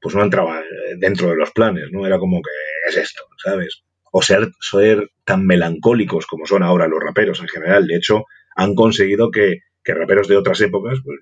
[0.00, 0.60] pues no entraba
[0.98, 2.04] dentro de los planes, ¿no?
[2.04, 3.84] Era como que es esto, ¿sabes?
[4.10, 7.86] O ser, ser tan melancólicos como son ahora los raperos en general.
[7.86, 8.24] De hecho,
[8.56, 11.20] han conseguido que, que raperos de otras épocas, pues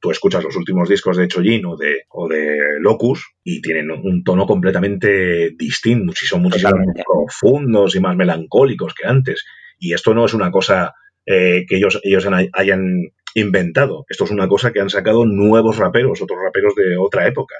[0.00, 4.24] tú escuchas los últimos discos de Chojin o de, o de Locus y tienen un
[4.24, 9.44] tono completamente distinto, son muchísimo más profundos y más melancólicos que antes.
[9.78, 10.94] Y esto no es una cosa
[11.26, 16.22] eh, que ellos, ellos hayan inventado, esto es una cosa que han sacado nuevos raperos,
[16.22, 17.56] otros raperos de otra época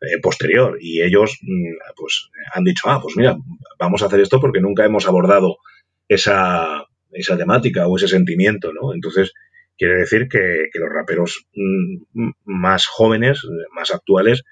[0.00, 3.36] eh, posterior y ellos mm, pues han dicho, ah, pues mira,
[3.78, 5.58] vamos a hacer esto porque nunca hemos abordado
[6.08, 8.94] esa, esa temática o ese sentimiento, ¿no?
[8.94, 9.32] Entonces,
[9.80, 13.40] quiere decir que, que los raperos mm, más jóvenes,
[13.74, 14.42] más actuales,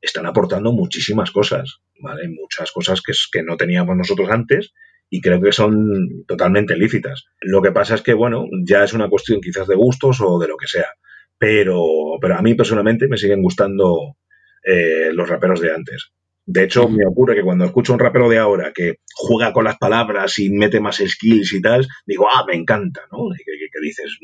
[0.00, 2.26] están aportando muchísimas cosas, ¿vale?
[2.28, 4.72] Muchas cosas que, que no teníamos nosotros antes
[5.10, 7.26] y creo que son totalmente lícitas.
[7.40, 10.48] Lo que pasa es que, bueno, ya es una cuestión quizás de gustos o de
[10.48, 10.88] lo que sea,
[11.36, 11.84] pero,
[12.18, 14.16] pero a mí personalmente me siguen gustando
[14.64, 16.12] eh, los raperos de antes.
[16.46, 19.76] De hecho, me ocurre que cuando escucho un rapero de ahora que juega con las
[19.76, 23.18] palabras y mete más skills y tal, digo, ah, me encanta, ¿no?
[23.36, 24.18] ¿Qué, qué dices?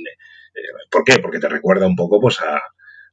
[0.91, 1.19] ¿Por qué?
[1.19, 2.61] Porque te recuerda un poco pues a,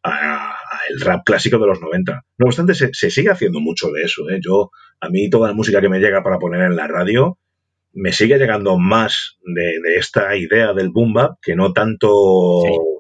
[0.04, 2.22] a, a, el rap clásico de los 90.
[2.38, 4.30] No obstante, se, se sigue haciendo mucho de eso.
[4.30, 4.40] ¿eh?
[4.42, 7.38] Yo, a mí toda la música que me llega para poner en la radio,
[7.94, 12.62] me sigue llegando más de, de esta idea del boom bap que no tanto...
[12.66, 12.92] Sí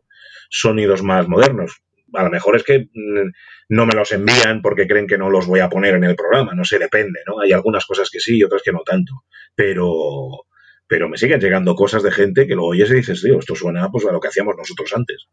[0.52, 1.82] sonidos más modernos.
[2.14, 3.32] A lo mejor es que mm,
[3.70, 6.54] no me los envían porque creen que no los voy a poner en el programa,
[6.54, 7.40] no sé, depende, ¿no?
[7.40, 9.24] Hay algunas cosas que sí y otras que no tanto,
[9.56, 10.46] pero,
[10.92, 13.90] pero me siguen llegando cosas de gente que lo oyes y dices, tío, esto suena
[13.90, 15.30] pues a lo que hacíamos nosotros antes.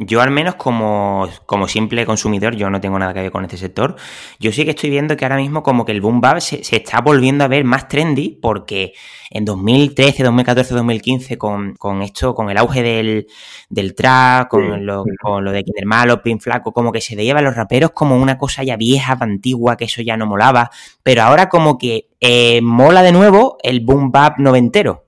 [0.00, 3.56] Yo al menos como, como, simple consumidor, yo no tengo nada que ver con este
[3.56, 3.96] sector,
[4.38, 7.00] yo sí que estoy viendo que ahora mismo como que el boom bap se, está
[7.00, 8.92] volviendo a ver más trendy porque
[9.30, 13.26] en 2013, 2014, 2015 con, con esto, con el auge del,
[13.70, 17.34] del trap, con, lo, con lo de Kinder Malo, Pin Flaco, como que se veía
[17.34, 20.70] a los raperos como una cosa ya vieja, antigua, que eso ya no molaba,
[21.02, 25.03] pero ahora como que eh, mola de nuevo el boom bap noventero.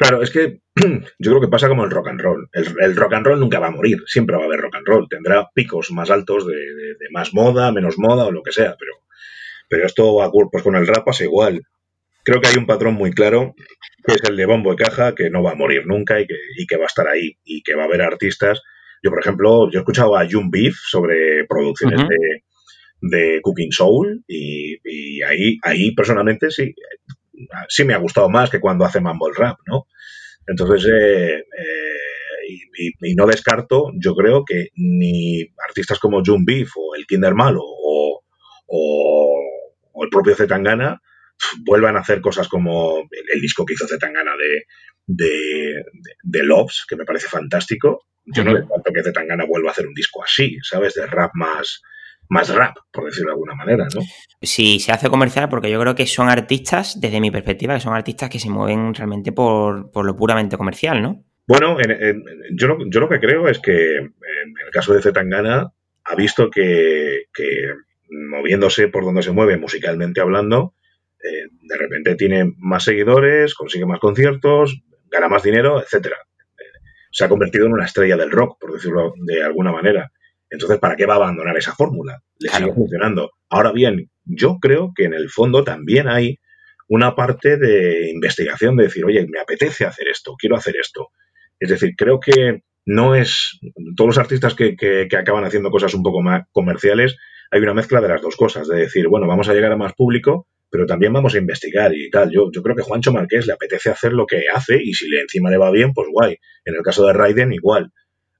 [0.00, 0.60] Claro, es que
[1.18, 2.48] yo creo que pasa como el rock and roll.
[2.54, 5.06] El, rock and roll nunca va a morir, siempre va a haber rock and roll.
[5.10, 6.54] Tendrá picos más altos de,
[7.10, 8.92] más moda, menos moda o lo que sea, pero,
[9.68, 11.60] pero esto va pues con el rap pasa igual.
[12.24, 13.54] Creo que hay un patrón muy claro,
[14.06, 16.36] que es el de bombo y caja, que no va a morir nunca y que,
[16.56, 18.62] y que va a estar ahí y que va a haber artistas.
[19.02, 22.42] Yo, por ejemplo, yo he escuchado a June Beef sobre producciones de,
[23.02, 26.74] de, Cooking Soul y, y, ahí, ahí personalmente sí,
[27.68, 29.86] sí me ha gustado más que cuando hace Mumble Rap, ¿no?
[30.46, 36.94] Entonces, eh, eh, y, no descarto, yo creo que ni artistas como June Beef o
[36.96, 38.22] el Kinder Malo o,
[40.02, 40.98] el propio Zetangana
[41.64, 44.64] vuelvan a hacer cosas como el, disco que hizo Zetangana de,
[45.06, 45.84] de,
[46.22, 48.06] de, Loves, que me parece fantástico.
[48.24, 50.94] Yo no descarto que Zetangana vuelva a hacer un disco así, ¿sabes?
[50.94, 51.82] De rap más,
[52.30, 54.00] más rap, por decirlo de alguna manera, ¿no?
[54.40, 57.92] Sí, se hace comercial porque yo creo que son artistas, desde mi perspectiva, que son
[57.92, 61.24] artistas que se mueven realmente por, lo puramente comercial, ¿no?
[61.48, 61.76] Bueno,
[62.52, 65.72] yo, lo, yo, lo, que creo es que en el caso de Zetangana
[66.04, 67.24] ha visto que,
[68.08, 70.74] moviéndose por donde se mueve musicalmente hablando,
[71.22, 76.16] eh, de repente tiene más seguidores, consigue más conciertos, gana más dinero, etcétera.
[76.56, 76.78] Eh,
[77.10, 80.12] se ha convertido en una estrella del rock, por decirlo de alguna manera.
[80.50, 82.22] Entonces, ¿para qué va a abandonar esa fórmula?
[82.38, 83.30] Le sigue funcionando.
[83.48, 86.38] Ahora bien, yo creo que en el fondo también hay
[86.88, 91.10] una parte de investigación de decir, oye, me apetece hacer esto, quiero hacer esto.
[91.60, 93.60] Es decir, creo que no es.
[93.96, 97.16] Todos los artistas que, que, acaban haciendo cosas un poco más comerciales,
[97.52, 99.92] hay una mezcla de las dos cosas, de decir, bueno, vamos a llegar a más
[99.92, 102.30] público, pero también vamos a investigar y tal.
[102.30, 105.20] Yo, yo creo que Juancho Marqués le apetece hacer lo que hace y si le
[105.20, 106.38] encima le va bien, pues guay.
[106.64, 107.92] En el caso de Raiden, igual.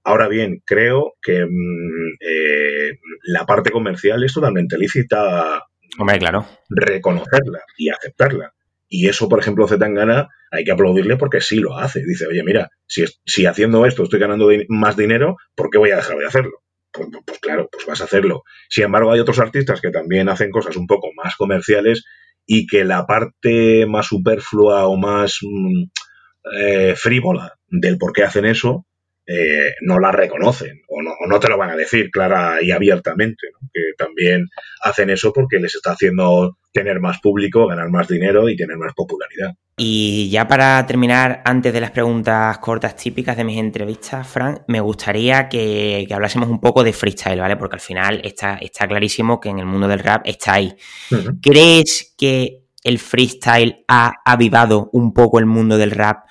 [0.05, 5.63] Ahora bien, creo que mm, eh, la parte comercial es totalmente lícita.
[5.99, 6.47] Hombre, claro.
[6.69, 8.53] Reconocerla y aceptarla.
[8.89, 12.05] Y eso, por ejemplo, Zetangana hay que aplaudirle porque sí lo hace.
[12.05, 15.97] Dice, oye, mira, si, si haciendo esto estoy ganando más dinero, ¿por qué voy a
[15.97, 16.63] dejar de hacerlo?
[16.93, 18.43] Pues, pues, pues, claro, pues vas a hacerlo.
[18.69, 22.05] Sin embargo, hay otros artistas que también hacen cosas un poco más comerciales
[22.47, 25.85] y que la parte más superflua o más mm,
[26.57, 28.87] eh, frívola del por qué hacen eso,
[29.27, 33.49] eh, no la reconocen o no, no, te lo van a decir clara y abiertamente,
[33.73, 34.49] que también
[34.83, 38.93] hacen eso porque les está haciendo tener más público, ganar más dinero y tener más
[38.95, 39.55] popularidad.
[39.77, 44.81] Y ya para terminar, antes de las preguntas cortas típicas de mis entrevistas, Frank, me
[44.81, 47.57] gustaría que, hablásemos un poco de freestyle, ¿vale?
[47.57, 50.75] Porque al final está, está clarísimo que en el mundo del rap está ahí.
[51.41, 56.27] ¿Crees que el freestyle ha avivado un poco el mundo del rap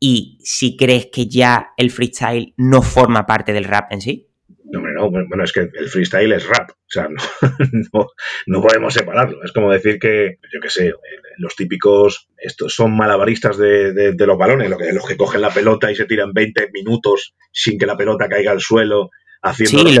[0.00, 4.28] y si crees que ya el freestyle no forma parte del rap en sí.
[4.70, 7.08] No, no, bueno, es que el freestyle es rap, o sea,
[8.46, 9.42] no, podemos separarlo.
[9.42, 10.92] Es como decir que, yo qué sé,
[11.38, 15.90] los típicos, estos son malabaristas de, los balones, los que, los que cogen la pelota
[15.90, 19.10] y se tiran 20 minutos sin que la pelota caiga al suelo
[19.54, 19.96] Sí,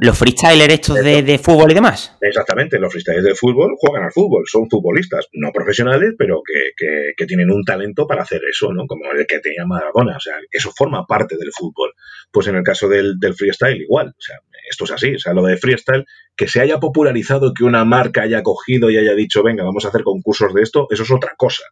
[0.00, 2.16] los freestylers estos de, fútbol y demás.
[2.20, 7.50] Exactamente, los freestylers de fútbol juegan al fútbol, son futbolistas, no profesionales, pero que, tienen
[7.50, 8.86] un talento para hacer eso, ¿no?
[8.86, 11.92] Como el que tenía Maradona, o sea, eso forma parte del fútbol.
[12.32, 14.36] Pues en el caso del, del freestyle, igual, o sea,
[14.68, 16.04] esto es así, o sea, lo de freestyle,
[16.36, 19.88] que se haya popularizado, que una marca haya cogido y haya dicho, venga, vamos a
[19.88, 21.62] hacer concursos de esto, eso es otra cosa.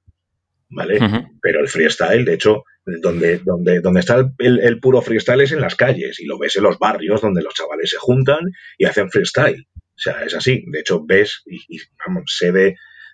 [0.71, 0.99] ¿vale?
[1.43, 2.65] Pero el freestyle, de hecho,
[3.01, 6.65] donde, donde, donde está el, puro freestyle es en las calles y lo ves en
[6.65, 8.41] los barrios donde los chavales se juntan
[8.79, 9.67] y hacen freestyle.
[9.75, 10.65] O sea, es así.
[10.67, 12.39] De hecho, ves y, vamos,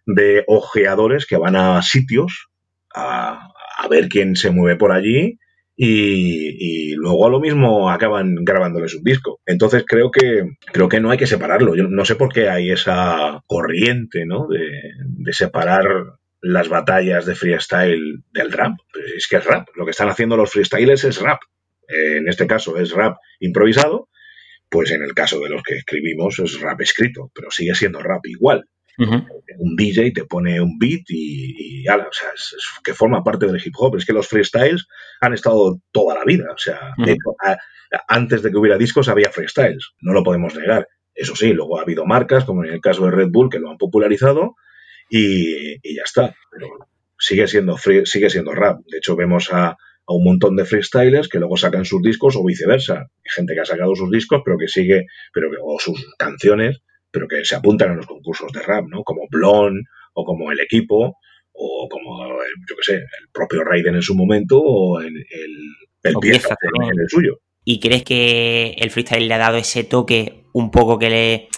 [0.07, 2.49] de, ojeadores que van a sitios
[2.95, 5.39] a, a ver quién se mueve por allí
[5.79, 9.41] y, y, luego a lo mismo acaban grabándoles un disco.
[9.45, 11.77] Entonces creo que creo que no hay que separarlo.
[11.77, 14.47] Yo no sé por qué hay esa corriente, ¿no?
[14.49, 14.67] De,
[15.05, 15.85] de separar
[16.41, 18.75] las batallas de freestyle del rap.
[19.17, 19.69] Es que es rap.
[19.75, 21.41] Lo que están haciendo los freestylers es rap.
[21.89, 24.09] En este caso es rap improvisado,
[24.69, 28.27] pues en el caso de los que escribimos es rap escrito, pero sigue siendo rap
[28.27, 28.69] igual.
[28.99, 33.47] Un DJ te pone un beat y, y ala, o sea, es, que forma parte
[33.47, 33.97] del hip hop.
[33.97, 34.87] Es que los freestyles
[35.21, 36.47] han estado toda la vida.
[36.53, 36.95] O sea,
[38.09, 40.89] antes de que hubiera discos había freestyles, no lo podemos negar.
[41.15, 43.71] Eso sí, luego ha habido marcas, como en el caso de Red Bull, que lo
[43.71, 44.55] han popularizado
[45.09, 46.35] y, ya está.
[46.51, 46.69] Pero
[47.19, 48.81] sigue siendo, sigue siendo rap.
[48.87, 49.77] De hecho, vemos a,
[50.09, 52.99] un montón de freestylers que luego sacan sus discos o viceversa.
[52.99, 56.79] Hay gente que ha sacado sus discos, pero que sigue, pero o sus canciones,
[57.11, 59.03] pero que se apuntan a los concursos de rap, ¿no?
[59.03, 59.83] Como Blon
[60.15, 61.17] o como El Equipo
[61.53, 62.29] o como,
[62.69, 67.09] yo qué sé, el propio Raiden en su momento o el, el, pieza en el
[67.09, 67.41] suyo.
[67.65, 71.49] ¿Y crees que el freestyle le ha dado ese toque un poco que le,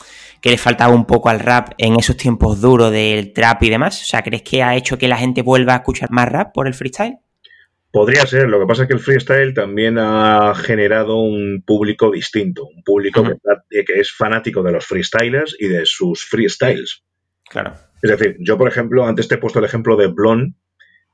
[0.40, 4.02] que le faltaba un poco al rap en esos tiempos duros del trap y demás?
[4.02, 6.66] O sea, ¿crees que ha hecho que la gente vuelva a escuchar más rap por
[6.66, 7.18] el freestyle?
[7.90, 12.66] Podría ser, lo que pasa es que el freestyle también ha generado un público distinto,
[12.66, 13.24] un público
[13.70, 17.02] que, es fanático de los freestylers y de sus freestyles.
[17.48, 17.72] Claro.
[18.02, 20.54] Es decir, yo, por ejemplo, antes te he puesto el ejemplo de Blon.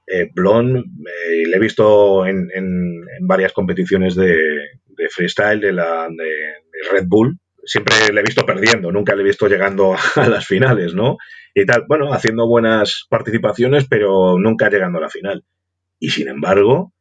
[0.07, 2.49] Eh, Blon eh, le he visto en,
[3.21, 8.93] varias competiciones de, de freestyle de, la, de, Red Bull, siempre le he visto perdiendo,
[8.93, 11.17] nunca le he visto llegando a las finales, ¿no?
[11.55, 15.45] Y tal, bueno, haciendo buenas participaciones, pero nunca llegando a la final.
[15.99, 16.93] Y sin embargo,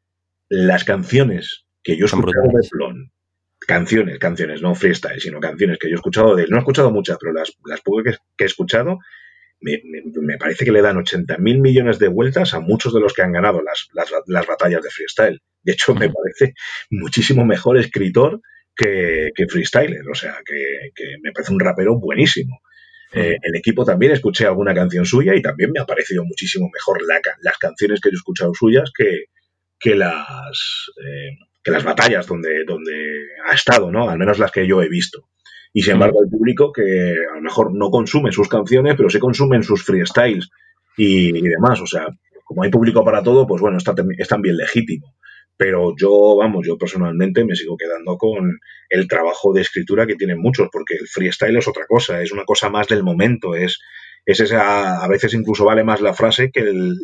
[0.49, 3.11] las canciones que yo he escuchado de Plon,
[3.59, 6.91] canciones, canciones, no freestyle, sino canciones que yo he escuchado de él, no he escuchado
[6.91, 8.99] muchas, pero las, las pocas que, he escuchado,
[9.59, 13.13] me, me, parece que le dan 80 mil millones de vueltas a muchos de los
[13.13, 15.41] que han ganado las, las, las batallas de freestyle.
[15.63, 16.53] De hecho, me parece
[16.91, 18.41] muchísimo mejor escritor
[18.75, 22.61] que, freestyler, o sea, que, me parece un rapero buenísimo.
[23.13, 26.99] Eh, el equipo también escuché alguna canción suya y también me ha parecido muchísimo mejor
[27.41, 29.25] las canciones que yo he escuchado suyas que,
[29.79, 32.91] que las eh, que las batallas donde, donde
[33.47, 34.09] ha estado, ¿no?
[34.09, 35.29] Al menos las que yo he visto.
[35.71, 39.17] Y sin embargo, el público que a lo mejor no consume sus canciones, pero sí
[39.17, 40.49] consumen sus freestyles
[40.97, 41.79] y, y demás.
[41.81, 42.07] O sea,
[42.43, 45.15] como hay público para todo, pues bueno, está, es también legítimo.
[45.63, 48.59] Pero yo, vamos, yo personalmente me sigo quedando con
[48.89, 52.43] el trabajo de escritura que tienen muchos, porque el freestyle es otra cosa, es una
[52.43, 53.79] cosa más del momento, es,
[54.25, 56.97] es esa, a veces incluso vale más la frase que el,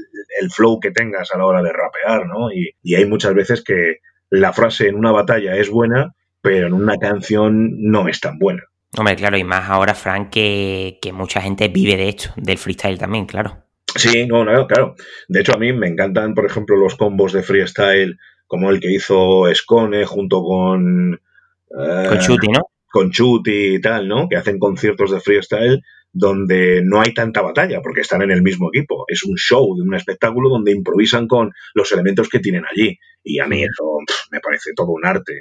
[0.53, 2.51] flow que tengas a la hora de rapear, ¿no?
[2.51, 3.99] Y, y hay muchas veces que
[4.29, 8.63] la frase en una batalla es buena, pero en una canción no es tan buena.
[8.97, 12.99] Hombre, claro, y más ahora, Frank, que, que mucha gente vive de esto, del freestyle
[12.99, 13.69] también, claro.
[13.95, 14.95] Sí, no, no, claro.
[15.29, 18.19] De hecho, a mí me encantan, por ejemplo, los combos de freestyle
[18.49, 21.13] como el que hizo Scone junto con...
[21.13, 22.61] Eh, con Chuti, ¿no?
[22.91, 24.27] Con Chuti y tal, ¿no?
[24.27, 28.69] Que hacen conciertos de freestyle donde no hay tanta batalla porque están en el mismo
[28.73, 29.05] equipo.
[29.07, 32.97] Es un show, un espectáculo donde improvisan con los elementos que tienen allí.
[33.23, 33.99] Y a mí eso
[34.31, 35.33] me parece todo un arte.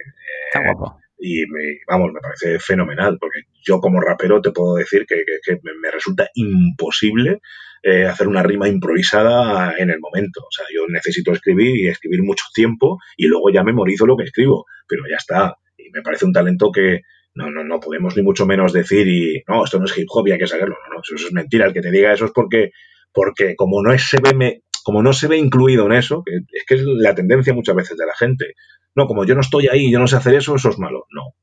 [0.53, 1.01] Está guapo.
[1.19, 1.45] Y
[1.87, 5.25] vamos, me parece fenomenal, porque yo como rapero te puedo decir que,
[5.63, 7.41] me resulta imposible
[7.83, 10.41] eh, hacer una rima improvisada en el momento.
[10.41, 14.25] O sea, yo necesito escribir y escribir mucho tiempo y luego ya memorizo lo que
[14.25, 15.57] escribo, pero ya está.
[15.77, 17.03] Y me parece un talento que
[17.35, 20.27] no, no, no podemos ni mucho menos decir y no, esto no es hip hop
[20.29, 20.77] y hay que saberlo.
[20.89, 21.67] No, no, eso es mentira.
[21.67, 22.71] El que te diga eso es porque,
[23.13, 26.75] porque como no se ve como no se ve incluido en eso, que es que
[26.77, 28.55] es la tendencia muchas veces de la gente.
[28.99, 31.07] No, como yo no estoy ahí, yo no sé hacer eso, eso es malo.
[31.11, 31.37] No.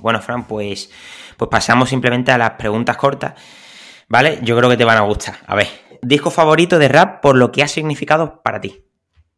[0.00, 0.88] bueno, Fran, pues,
[1.36, 3.34] pues pasamos simplemente a las preguntas cortas.
[4.08, 4.38] ¿Vale?
[4.42, 5.34] Yo creo que te van a gustar.
[5.48, 5.66] A ver,
[6.00, 8.84] disco favorito de rap por lo que ha significado para ti.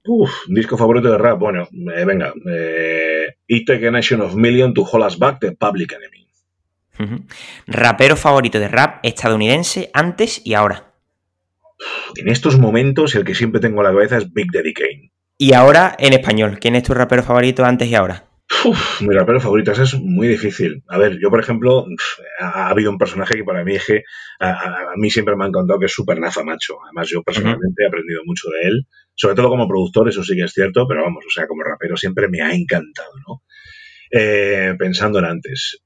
[0.05, 1.39] Uf, disco favorito de rap.
[1.39, 2.35] Bueno, eh, venga.
[2.53, 7.23] Eh, It Take a Nation of Million to Hold Us Back de Public Enemy.
[7.67, 10.93] Rapero favorito de rap estadounidense antes y ahora.
[12.17, 15.13] En estos momentos, el que siempre tengo a la cabeza es Big Daddy Kane.
[15.43, 18.25] Y ahora en español, ¿quién es tu rapero favorito antes y ahora?
[18.63, 20.83] Uf, mi rapero favorito, es muy difícil.
[20.87, 21.87] A ver, yo por ejemplo,
[22.39, 24.03] ha, habido un personaje que para mí es que
[24.39, 26.77] a, mí siempre me ha encantado que es súper naza macho.
[26.85, 30.45] Además, yo personalmente he aprendido mucho de él, sobre todo como productor, eso sí que
[30.45, 33.43] es cierto, pero vamos, o sea, como rapero siempre me ha encantado, ¿no?
[34.11, 35.81] Eh, pensando en antes.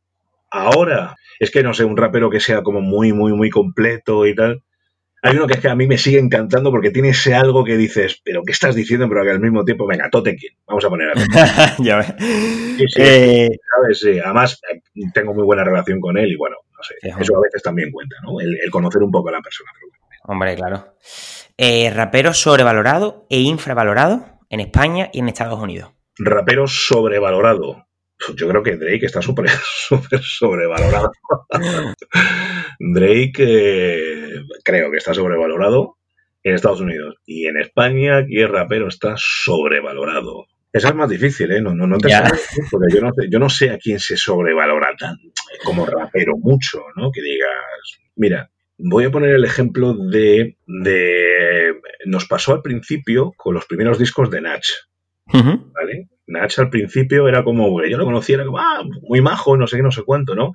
[0.50, 4.34] Ahora, es que no sé, un rapero que sea como muy, muy, muy completo y
[4.34, 4.64] tal.
[5.24, 7.78] Hay uno que es que a mí me sigue encantando porque tiene ese algo que
[7.78, 9.08] dices, pero ¿qué estás diciendo?
[9.08, 12.14] Pero que al mismo tiempo, venga, Totekin, vamos a poner a Ya ves.
[12.98, 13.48] Eh,
[13.94, 14.82] sí, Además, eh,
[15.14, 18.16] tengo muy buena relación con él y bueno, no sé, eso a veces también cuenta,
[18.22, 18.38] ¿no?
[18.38, 19.70] El, conocer un poco a la persona.
[20.24, 20.94] Hombre, claro.
[21.56, 25.90] Eh, rapero sobrevalorado e infravalorado en España y en Estados Unidos.
[26.18, 27.86] Rapero sobrevalorado.
[28.36, 29.50] Yo creo que Drake está súper
[30.22, 31.12] sobrevalorado.
[32.78, 35.98] Drake eh, creo que está sobrevalorado
[36.42, 37.16] en Estados Unidos.
[37.26, 40.46] Y en España, aquí el rapero está sobrevalorado.
[40.72, 41.60] Esa es más difícil, ¿eh?
[41.60, 42.08] No, no, no te
[42.70, 45.16] porque yo no, sé, yo no sé a quién se sobrevalora tan
[45.62, 47.12] como rapero mucho, ¿no?
[47.12, 53.54] Que digas, mira, voy a poner el ejemplo de, de, Nos pasó al principio con
[53.54, 54.68] los primeros discos de Natch.
[55.26, 56.08] ¿Vale?
[56.26, 57.84] Natch al principio era como.
[57.84, 60.52] Yo lo conocía, era como, ah, muy majo, no sé qué, no sé cuánto, ¿no?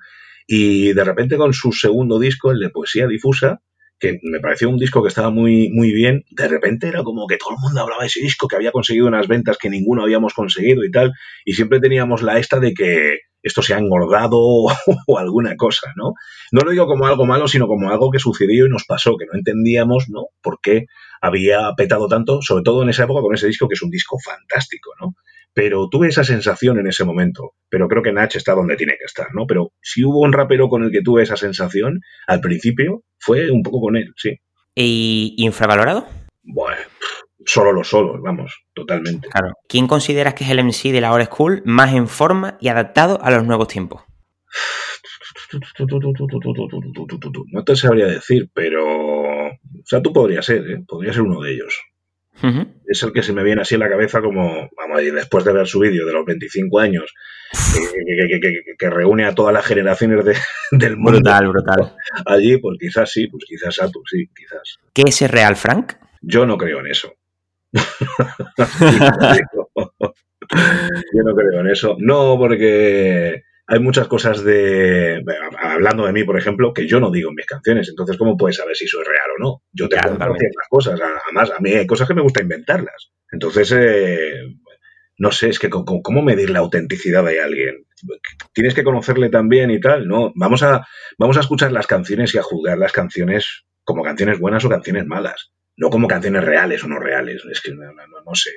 [0.48, 3.62] Y de repente con su segundo disco, el de Poesía Difusa,
[4.00, 7.38] que me pareció un disco que estaba muy, muy bien, de repente era como que
[7.38, 10.34] todo el mundo hablaba de ese disco, que había conseguido unas ventas que ninguno habíamos
[10.34, 11.14] conseguido y tal,
[11.46, 14.38] y siempre teníamos la esta de que esto se ha engordado
[15.08, 16.14] o alguna cosa, ¿no?
[16.52, 19.26] No lo digo como algo malo, sino como algo que sucedió y nos pasó, que
[19.26, 20.28] no entendíamos, ¿no?
[20.42, 20.86] Por qué
[21.22, 24.18] había petado tanto, sobre todo en esa época con ese disco que es un disco
[24.24, 25.16] fantástico, ¿no?
[25.54, 29.06] Pero tuve esa sensación en ese momento, pero creo que Nach está donde tiene que
[29.06, 29.46] estar, ¿no?
[29.48, 33.64] Pero si hubo un rapero con el que tuve esa sensación, al principio fue un
[33.64, 34.40] poco con él, sí.
[34.76, 36.08] ¿Y infravalorado?
[36.44, 36.82] Bueno,
[37.46, 39.28] solo los solos, vamos, totalmente.
[39.30, 39.54] Claro.
[39.68, 43.20] ¿Quién consideras que es el MC de la Hora School más en forma y adaptado
[43.22, 44.04] a los nuevos tiempos?
[47.52, 48.86] No te sabría decir, pero.
[49.48, 50.84] O sea, tú podrías ser, ¿eh?
[50.88, 51.82] Podría ser uno de ellos.
[52.86, 55.44] Es el que se me viene así en la cabeza como, vamos a decir, después
[55.44, 57.14] de ver su vídeo de los 25 años,
[58.78, 60.24] que, reúne a todas las generaciones
[60.72, 61.20] del mundo.
[61.20, 61.96] Brutal, brutal.
[62.26, 64.78] Allí, pues quizás sí, pues quizás Satu, sí, quizás.
[64.94, 65.94] ¿Qué es el real, Frank?
[66.22, 67.14] Yo no creo en eso.
[70.52, 71.96] Yo no creo en eso.
[72.00, 75.24] No, porque hay muchas cosas de.
[75.62, 77.90] Hablando de mí, por ejemplo, que yo no digo en mis canciones.
[77.90, 79.64] Entonces, ¿cómo puedes saber si eso es real o no?
[79.72, 81.00] Yo te puedo decir las cosas.
[81.00, 83.12] Además, a mí hay cosas que me gusta inventarlas.
[83.32, 84.42] Entonces, eh,
[85.20, 87.86] no sé, es que ¿cómo medir la autenticidad de alguien?
[88.54, 90.32] Tienes que conocerle también y tal, ¿no?
[90.36, 90.88] Vamos a,
[91.20, 95.06] vamos a escuchar las canciones y a juzgar las canciones como canciones buenas o canciones
[95.06, 95.52] malas.
[95.80, 97.42] No como canciones reales o no reales.
[97.50, 98.52] Es que no, no, no sé.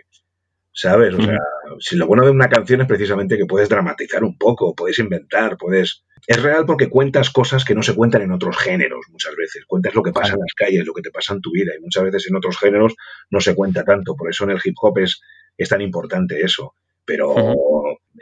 [0.73, 1.15] ¿Sabes?
[1.15, 1.39] O sea,
[1.79, 5.57] si lo bueno de una canción es precisamente que puedes dramatizar un poco, puedes inventar,
[5.57, 6.05] puedes...
[6.27, 9.65] Es real porque cuentas cosas que no se cuentan en otros géneros muchas veces.
[9.67, 11.83] Cuentas lo que pasa en las calles, lo que te pasa en tu vida y
[11.83, 12.95] muchas veces en otros géneros
[13.31, 14.17] no se cuenta tanto.
[14.17, 15.21] Por eso en el hip hop es,
[15.57, 16.75] es tan importante eso.
[17.05, 17.35] Pero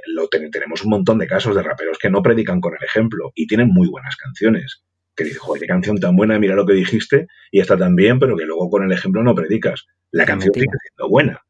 [0.07, 3.47] lo tenemos un montón de casos de raperos que no predican con el ejemplo y
[3.47, 4.83] tienen muy buenas canciones.
[5.21, 8.19] Que dices, joder, qué canción tan buena, mira lo que dijiste y está tan bien,
[8.19, 9.85] pero que luego con el ejemplo no predicas.
[10.11, 11.43] La canción sigue siendo buena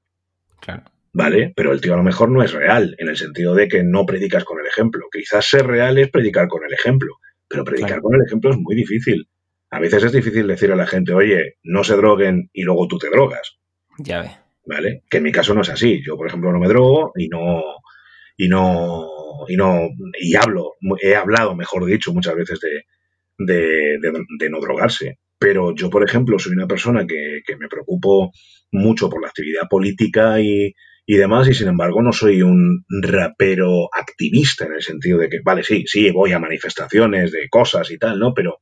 [0.61, 0.83] Claro.
[1.13, 1.53] ¿Vale?
[1.55, 4.07] Pero el tío a lo mejor no es real, en el sentido de que no
[4.07, 5.07] predicas con el ejemplo.
[5.13, 7.15] Quizás ser real es predicar con el ejemplo,
[7.47, 9.29] pero predicar con el ejemplo es muy difícil.
[9.71, 12.99] A veces es difícil decir a la gente, oye, no se droguen y luego tú
[12.99, 13.57] te drogas.
[13.99, 14.31] Ya ve.
[14.67, 15.05] ¿Vale?
[15.09, 16.03] Que en mi caso no es así.
[16.05, 17.63] Yo, por ejemplo, no me drogo y no.
[18.37, 19.07] Y no.
[19.47, 19.79] Y no.
[20.21, 22.83] Y hablo, he hablado, mejor dicho, muchas veces de,
[23.47, 23.99] de,
[24.39, 25.19] de no drogarse.
[25.39, 28.31] Pero yo, por ejemplo, soy una persona que, que me preocupo
[28.73, 30.75] mucho por la actividad política y,
[31.07, 35.39] y demás, y sin embargo no soy un rapero activista en el sentido de que,
[35.43, 38.35] vale, sí, sí, voy a manifestaciones de cosas y tal, ¿no?
[38.35, 38.59] Pero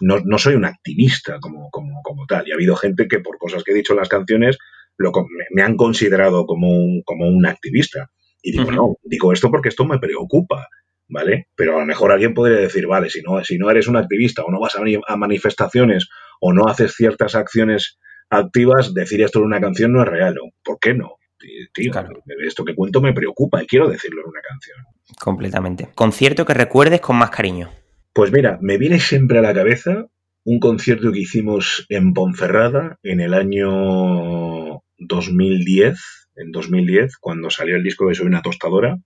[0.00, 2.46] no, no soy un activista como, como, como, tal.
[2.46, 4.56] Y ha habido gente que por cosas que he dicho en las canciones
[4.96, 5.12] lo,
[5.52, 8.10] me, han considerado como un, como un activista.
[8.42, 10.68] Y digo, no, digo esto porque esto me preocupa.
[11.10, 11.48] ¿Vale?
[11.54, 14.42] Pero a lo mejor alguien podría decir, vale, si no, si no eres un activista
[14.42, 16.08] o no vas a, manifestaciones
[16.40, 17.98] o no haces ciertas acciones
[18.30, 20.36] activas, decir esto en una canción no es real.
[20.62, 21.16] ¿Por qué no?
[21.72, 21.92] Tío,
[22.46, 24.78] esto que cuento me preocupa y quiero decirlo en una canción.
[25.18, 25.88] Completamente.
[25.94, 27.70] ¿Concierto que recuerdes con más cariño?
[28.12, 30.06] Pues mira, me viene siempre a la cabeza
[30.44, 35.98] un concierto que hicimos en Ponferrada en el año 2010,
[36.36, 38.98] en 2010, cuando salió el disco de Soy una tostadora,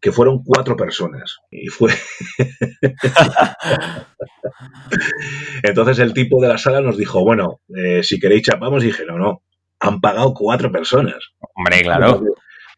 [0.00, 1.38] que fueron cuatro personas.
[1.50, 1.92] Y fue.
[5.62, 9.04] Entonces el tipo de la sala nos dijo, bueno, eh, si queréis chapamos, y dije,
[9.06, 9.42] no, no,
[9.80, 11.32] han pagado cuatro personas.
[11.54, 12.22] Hombre, claro.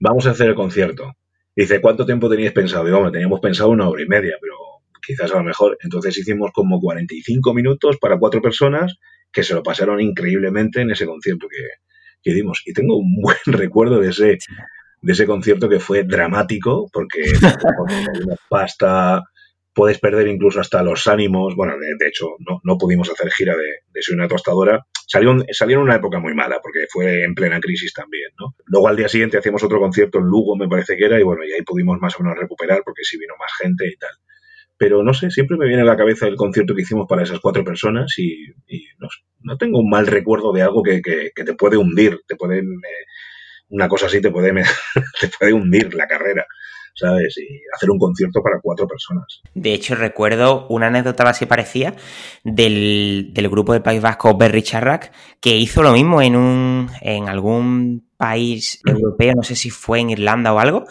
[0.00, 1.12] Vamos a hacer el concierto.
[1.54, 2.84] Dice, ¿cuánto tiempo teníais pensado?
[2.84, 4.54] Digo, hombre, teníamos pensado una hora y media, pero
[5.04, 5.76] quizás a lo mejor.
[5.82, 8.96] Entonces hicimos como 45 minutos para cuatro personas
[9.32, 11.64] que se lo pasaron increíblemente en ese concierto que,
[12.22, 12.62] que dimos.
[12.64, 14.38] Y tengo un buen recuerdo de ese,
[15.00, 17.20] de ese concierto que fue dramático, porque
[18.24, 19.22] una pasta,
[19.78, 21.54] puedes perder incluso hasta los ánimos.
[21.54, 24.84] Bueno, de, hecho, no, no, pudimos hacer gira de, de Soy una tostadora.
[25.06, 28.56] Salió, salió en una época muy mala, porque fue en plena crisis también, ¿no?
[28.66, 31.44] Luego al día siguiente hacíamos otro concierto en Lugo, me parece que era, y bueno,
[31.44, 34.10] y ahí pudimos más o menos recuperar, porque sí vino más gente y tal.
[34.76, 37.38] Pero no sé, siempre me viene a la cabeza el concierto que hicimos para esas
[37.38, 38.48] cuatro personas y,
[38.98, 39.06] no,
[39.42, 42.58] no, tengo un mal recuerdo de algo que, que, que te puede hundir, te puede...
[42.58, 43.04] Eh,
[43.70, 44.52] una cosa así te puede,
[45.20, 46.46] te puede hundir la carrera.
[46.98, 47.38] ¿sabes?
[47.38, 49.40] Y hacer un concierto para cuatro personas.
[49.54, 51.94] De hecho, recuerdo una anécdota así parecía
[52.42, 57.28] del, del grupo del País Vasco Berry Charrac, que hizo lo mismo en un en
[57.28, 60.86] algún país europeo, no sé si fue en Irlanda o algo,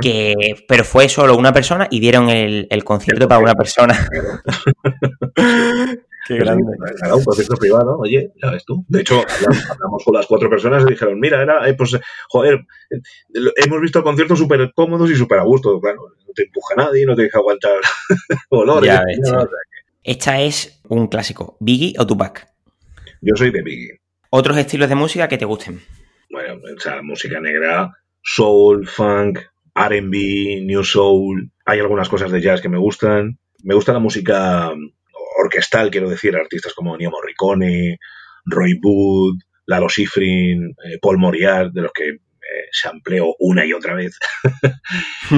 [0.00, 0.34] que,
[0.68, 4.08] pero fue solo una persona y dieron el, el concierto para una persona.
[6.28, 6.62] Qué grande.
[7.02, 8.84] Era un concierto privado, oye, ya ves tú.
[8.86, 9.22] De hecho,
[9.70, 11.98] hablamos con las cuatro personas y dijeron, mira, era, eh, pues,
[12.28, 12.66] joder,
[13.56, 15.80] hemos visto conciertos súper cómodos y súper a gusto.
[15.80, 17.78] Claro, no te empuja nadie, no te deja aguantar
[18.50, 18.90] olores.
[18.90, 19.20] Ya ves,
[20.02, 22.46] Esta es un clásico, Biggie o Tupac.
[23.22, 24.00] Yo soy de Biggie.
[24.28, 25.80] ¿Otros estilos de música que te gusten?
[26.28, 27.90] Bueno, o sea, música negra,
[28.22, 29.38] soul, funk,
[29.74, 31.50] RB, new soul.
[31.64, 33.38] Hay algunas cosas de jazz que me gustan.
[33.62, 34.74] Me gusta la música
[35.38, 37.98] orquestal, quiero decir, artistas como Nio Morricone,
[38.44, 43.72] Roy Wood, Lalo Schifrin, eh, Paul Moriarty, de los que eh, se amplió una y
[43.72, 44.18] otra vez.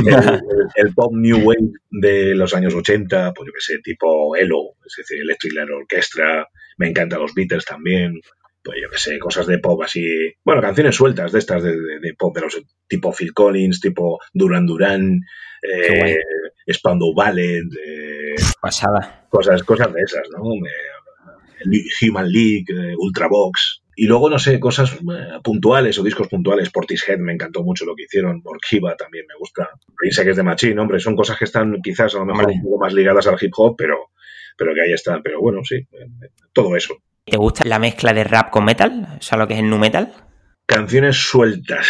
[0.76, 4.94] el, pop new wave de los años 80, pues yo que sé, tipo Elo, es
[4.96, 6.46] decir, Electric Light Orchestra,
[6.78, 8.20] me encantan los Beatles también,
[8.62, 10.04] pues yo que sé, cosas de pop así,
[10.44, 11.72] bueno, canciones sueltas de estas de,
[12.18, 15.20] pop, de los tipo Phil Collins, tipo Duran Duran,
[15.62, 16.18] eh,
[16.72, 19.26] Spandau Ballet, eh, pasada.
[19.28, 20.42] Cosas, cosas de esas, ¿no?
[22.02, 23.82] Human League, eh, Ultravox.
[23.96, 26.70] Y luego, no sé, cosas eh, puntuales o discos puntuales.
[26.70, 28.40] Portishead me encantó mucho lo que hicieron.
[28.42, 29.68] Morkiva también me gusta.
[29.98, 31.00] Rinse que es de Machine, hombre.
[31.00, 33.74] Son cosas que están quizás a lo mejor un poco más ligadas al hip hop,
[33.76, 34.10] pero,
[34.56, 35.22] pero que ahí están.
[35.22, 35.86] Pero bueno, sí,
[36.52, 36.96] todo eso.
[37.24, 39.16] ¿Te gusta la mezcla de rap con metal?
[39.18, 40.12] O sea, lo que es el nu metal.
[40.66, 41.86] Canciones sueltas.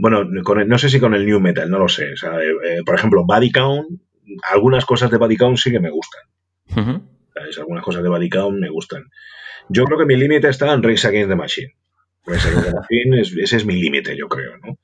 [0.00, 2.12] Bueno, no sé si con el new metal, no lo sé.
[2.12, 4.00] Eh, por ejemplo, Body Count,
[4.50, 6.22] algunas cosas de Body Count sí que me gustan.
[7.58, 9.04] Algunas cosas de Body Count me gustan.
[9.68, 11.74] Yo creo que mi límite está en Race Against the Machine.
[12.26, 14.78] Race Against the Machine, ese es mi límite, yo creo, ¿no?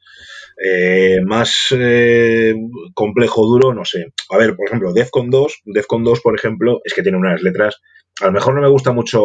[0.63, 2.55] Eh, más eh,
[2.95, 4.13] complejo, duro, no sé.
[4.31, 7.81] A ver, por ejemplo, Defcon 2, Defcon 2, por ejemplo, es que tiene unas letras
[8.21, 9.21] a lo mejor no me gusta mucho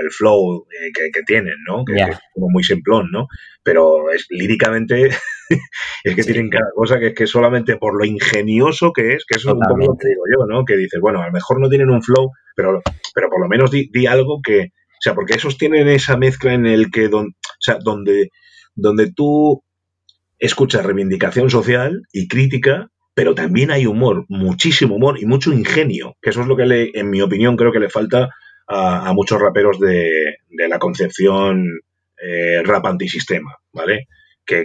[0.00, 1.84] el flow eh, que, tienen, ¿no?
[1.84, 3.26] Que, es como muy simplón, ¿no?
[3.62, 5.08] Pero es líricamente
[6.04, 9.38] es que tienen cada cosa que es que solamente por lo ingenioso que es, que
[9.38, 10.64] eso es un poco lo que digo yo, ¿no?
[10.64, 12.82] Que dices, bueno, a lo mejor no tienen un flow, pero,
[13.14, 16.66] pero por lo menos di, algo que, o sea, porque esos tienen esa mezcla en
[16.66, 18.30] el que, don, o sea, donde,
[18.74, 19.62] donde tú
[20.38, 26.30] escuchas reivindicación social y crítica pero también hay humor, muchísimo humor y mucho ingenio, que
[26.30, 28.30] eso es lo que le, en mi opinión creo que le falta
[28.68, 30.36] a, muchos raperos de,
[30.68, 31.66] la concepción
[32.16, 34.06] eh, rap antisistema, ¿vale?
[34.46, 34.64] Que,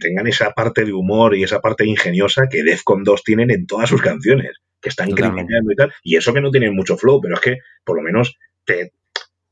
[0.00, 3.88] tengan esa parte de humor y esa parte ingeniosa que Defcon 2 tienen en todas
[3.88, 7.34] sus canciones, que están criticando y tal, y eso que no tienen mucho flow, pero
[7.34, 8.92] es que por lo menos te,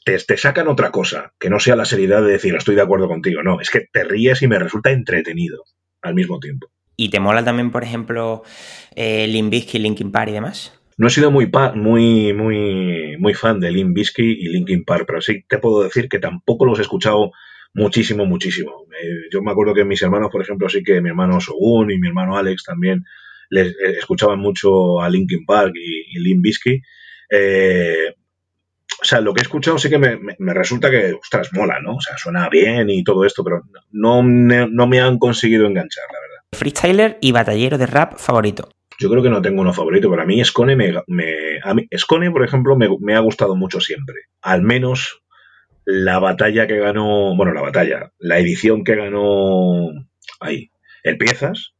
[0.04, 3.42] te, sacan otra cosa, que no sea la seriedad de decir estoy de acuerdo contigo,
[3.42, 5.64] no, es que te ríes y me resulta entretenido
[6.02, 6.70] al mismo tiempo.
[7.00, 8.42] ¿Y te mola también, por ejemplo,
[8.96, 10.72] eh, Linkin Park y demás?
[10.96, 15.44] No he sido muy, muy, muy, muy fan de Limp y Linkin Park, pero sí
[15.48, 17.30] te puedo decir que tampoco los he escuchado
[17.72, 18.84] muchísimo, muchísimo.
[19.00, 21.98] Eh, yo me acuerdo que mis hermanos, por ejemplo, sí que mi hermano Sogun y
[21.98, 23.04] mi hermano Alex también
[23.48, 26.46] les eh, escuchaban mucho a Linkin Park y, y Limp
[27.30, 28.12] eh,
[29.00, 30.18] o sea, lo que he escuchado sí que me,
[30.52, 31.94] resulta que, ostras, mola, ¿no?
[31.94, 36.18] O sea, suena bien y todo esto, pero no, no me han conseguido enganchar, la
[36.20, 36.27] verdad.
[36.52, 38.68] Freestyler y batallero de rap favorito.
[39.00, 40.92] Yo creo que no tengo uno favorito, pero a mí Scone, me,
[41.62, 44.16] a mí, Scone por ejemplo, me, ha gustado mucho siempre.
[44.42, 45.22] Al menos
[45.84, 49.88] la batalla que ganó, bueno, la batalla, la edición que ganó
[50.40, 50.70] ahí,
[51.04, 51.74] el Piezas.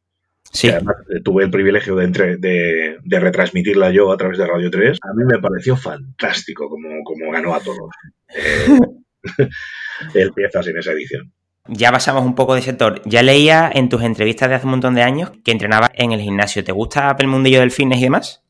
[0.51, 0.69] Sí.
[0.69, 4.97] además eh, tuve el privilegio de, entre, de, retransmitirla yo a través de Radio 3.
[5.01, 7.89] A mí me pareció fantástico como, como ganó a todos.
[9.33, 9.49] Eh,
[10.13, 11.33] el Piezas en esa edición
[11.69, 13.01] ya pasamos un poco de sector.
[13.05, 16.21] Ya leía en tus entrevistas de hace un montón de años que entrenabas en el
[16.21, 16.63] gimnasio.
[16.63, 18.43] ¿Te gusta el mundillo del fitness y demás?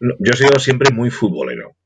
[0.00, 1.76] yo he sido siempre muy futbolero.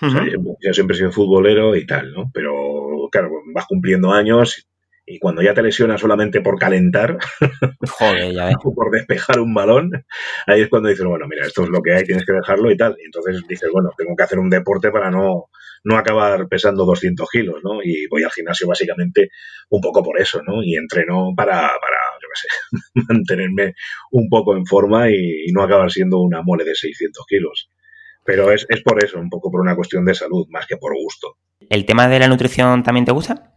[0.00, 2.30] yo, siempre he sido futbolero y tal, ¿no?
[2.32, 4.68] Pero claro, vas cumpliendo años
[5.10, 7.18] y cuando ya te lesionas solamente por calentar,
[7.88, 9.90] Joder, ya o por despejar un balón,
[10.46, 12.76] ahí es cuando dices, bueno, mira, esto es lo que hay, tienes que dejarlo y
[12.76, 12.94] tal.
[13.00, 15.46] Y entonces dices, bueno, tengo que hacer un deporte para no,
[15.88, 17.82] no acabar pesando 200 kilos, ¿no?
[17.82, 19.30] Y voy al gimnasio básicamente
[19.70, 20.62] un poco por eso, ¿no?
[20.62, 23.74] Y entreno para, para yo qué sé, mantenerme
[24.12, 27.70] un poco en forma y, no acabar siendo una mole de 600 kilos.
[28.22, 30.92] Pero es, es por eso, un poco por una cuestión de salud, más que por
[30.94, 31.38] gusto.
[31.70, 33.54] ¿El tema de la nutrición también te gusta?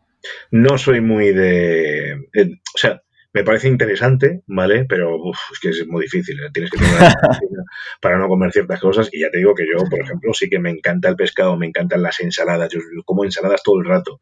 [0.51, 2.11] No soy muy de...
[2.33, 3.01] Eh, o sea,
[3.33, 4.85] me parece interesante, ¿vale?
[4.87, 5.17] Pero
[5.51, 6.49] es que es muy difícil, ¿eh?
[6.53, 7.13] tienes que tener una
[8.01, 9.09] para no comer ciertas cosas.
[9.11, 11.67] Y ya te digo que yo, por ejemplo, sí que me encanta el pescado, me
[11.67, 14.19] encantan las ensaladas, yo como ensaladas todo el rato,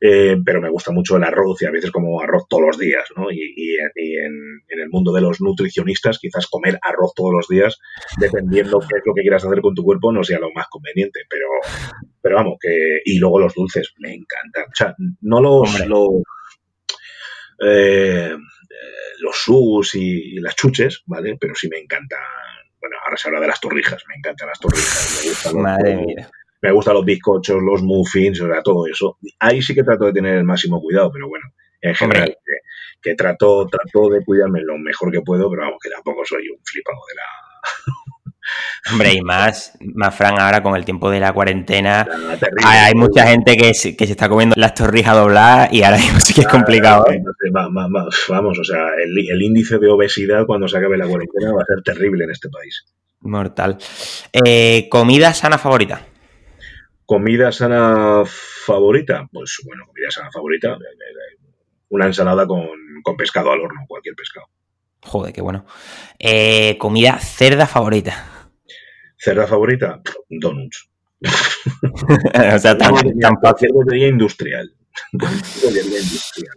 [0.00, 3.04] eh, pero me gusta mucho el arroz y a veces como arroz todos los días,
[3.16, 3.30] ¿no?
[3.30, 7.78] Y, en, el mundo de los nutricionistas, quizás comer arroz todos los días,
[8.18, 11.20] dependiendo qué es lo que quieras hacer con tu cuerpo, no sea lo más conveniente,
[11.28, 11.46] pero,
[12.20, 13.00] pero vamos, que...
[13.04, 14.64] Y luego los dulces, me encantan.
[14.64, 15.70] O sea, no los...
[17.62, 18.36] los eh,
[19.20, 21.36] los sus y, las chuches, ¿vale?
[21.40, 22.16] Pero sí me encanta,
[22.80, 26.30] bueno, ahora se habla de las torrijas, me encantan las torrijas, me gustan Madre mía.
[26.60, 29.18] me gustan los bizcochos, los muffins, o sea, todo eso.
[29.38, 31.46] Ahí sí que trato de tener el máximo cuidado, pero bueno,
[31.80, 32.36] en general,
[33.00, 36.58] que, trato, trato de cuidarme lo mejor que puedo, pero vamos, que tampoco soy un
[36.64, 37.22] flipado de la...
[38.90, 42.06] Hombre, y más, más Fran, ahora con el tiempo de la cuarentena,
[42.64, 46.34] hay, mucha gente que se, que se está comiendo las torrijas dobladas y ahora sí
[46.34, 47.04] que es complicado.
[47.10, 47.22] ¿eh?
[47.52, 51.66] Vamos, o sea, el, el, índice de obesidad cuando se acabe la cuarentena va a
[51.66, 52.84] ser terrible en este país.
[53.20, 53.78] Mortal.
[54.32, 56.04] Eh, ¿Comida sana favorita?
[57.06, 59.28] ¿Comida sana favorita?
[59.32, 60.76] Pues bueno, comida sana favorita.
[61.90, 62.66] Una ensalada con,
[63.16, 64.46] pescado al horno, cualquier pescado.
[65.04, 65.66] Joder, qué bueno.
[66.18, 68.41] Eh, ¿Comida cerda favorita?
[69.22, 70.02] ¿Cerda favorita?
[70.28, 70.90] Donuts.
[71.22, 72.96] o sea, tan,
[73.40, 73.70] fácil.
[73.94, 74.72] industrial.
[75.12, 76.56] industrial.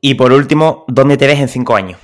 [0.00, 2.00] Y por último, ¿dónde te ves en cinco años?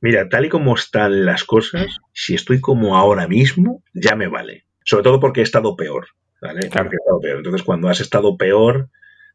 [0.00, 4.64] Mira, tal y como están las cosas, si estoy como ahora mismo, ya me vale.
[4.82, 6.06] Sobre todo porque he estado peor.
[6.40, 6.70] ¿vale?
[6.70, 6.90] Claro.
[6.90, 7.36] he estado peor.
[7.36, 8.88] Entonces, cuando has estado peor,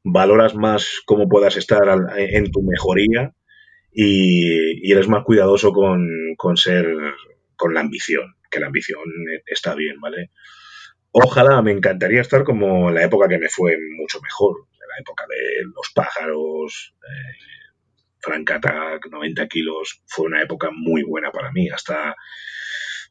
[0.04, 1.84] valoras más cómo puedas estar
[2.18, 3.36] en tu mejoría
[3.92, 6.88] y, eres más cuidadoso con, con, ser,
[7.56, 9.04] con la ambición, que la ambición
[9.46, 10.32] está bien, ¿vale?
[11.12, 15.00] Ojalá, me encantaría estar como en la época que me fue mucho mejor, en la
[15.00, 17.38] época de los pájaros, eh,
[18.20, 22.16] Frank Attack, 90 kilos, fue una época muy buena para mí, hasta,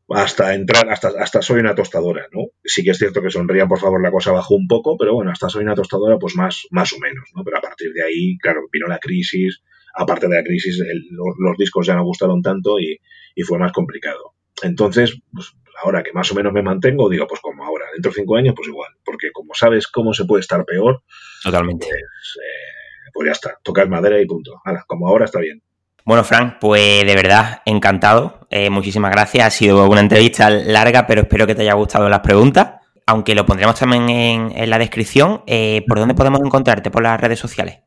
[0.09, 2.47] hasta entrar, hasta, hasta soy una tostadora, ¿no?
[2.65, 5.31] Sí que es cierto que sonría, por favor, la cosa bajó un poco, pero bueno,
[5.31, 7.45] hasta soy una tostadora, pues más, más o menos, ¿no?
[7.45, 9.63] Pero a partir de ahí, claro, vino la crisis,
[9.95, 10.79] aparte de la crisis,
[11.11, 12.99] los, discos ya no gustaron tanto y,
[13.45, 14.35] fue más complicado.
[14.63, 15.53] Entonces, pues,
[15.83, 18.55] ahora que más o menos me mantengo, digo, pues como ahora, dentro de cinco años,
[18.57, 21.03] pues igual, porque como sabes cómo se puede estar peor,
[21.43, 21.87] totalmente.
[21.87, 24.61] Pues, eh, pues ya está, tocar madera y punto.
[24.87, 25.63] como ahora está bien.
[26.05, 28.47] Bueno, Frank, pues de verdad, encantado.
[28.51, 29.47] Eh, muchísimas gracias.
[29.47, 32.81] Ha sido una entrevista larga, pero espero que te haya gustado las preguntas.
[33.07, 35.43] Aunque lo pondremos también en, la descripción.
[35.47, 36.91] Eh, ¿Por dónde podemos encontrarte?
[36.91, 37.81] ¿Por las redes sociales?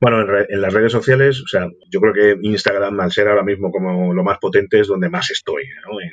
[0.00, 3.70] Bueno, en, las redes sociales, o sea, yo creo que Instagram, al ser ahora mismo
[3.70, 6.00] como lo más potente, es donde más estoy, ¿no?
[6.00, 6.10] En,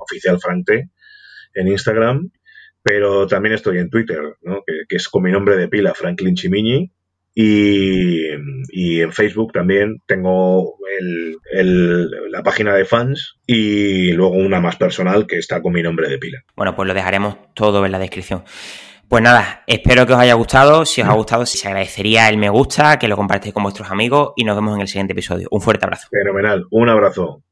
[0.00, 0.88] Oficial Frank T,
[1.54, 2.30] en Instagram,
[2.82, 4.62] pero también estoy en Twitter, ¿no?
[4.66, 6.90] Que, que, es con mi nombre de pila, Franklin Chimini,
[7.34, 10.76] y, en Facebook también tengo
[12.30, 16.18] la página de fans y luego una más personal que está con mi nombre de
[16.18, 16.42] pila.
[16.56, 18.44] Bueno, pues lo dejaremos todo en la descripción.
[19.10, 20.84] Pues nada, espero que os haya gustado.
[20.84, 24.34] Si os ha gustado, se agradecería el me gusta, que lo compartáis con vuestros amigos
[24.36, 25.48] y nos vemos en el siguiente episodio.
[25.50, 26.06] Un fuerte abrazo.
[26.12, 27.42] Fenomenal, un abrazo.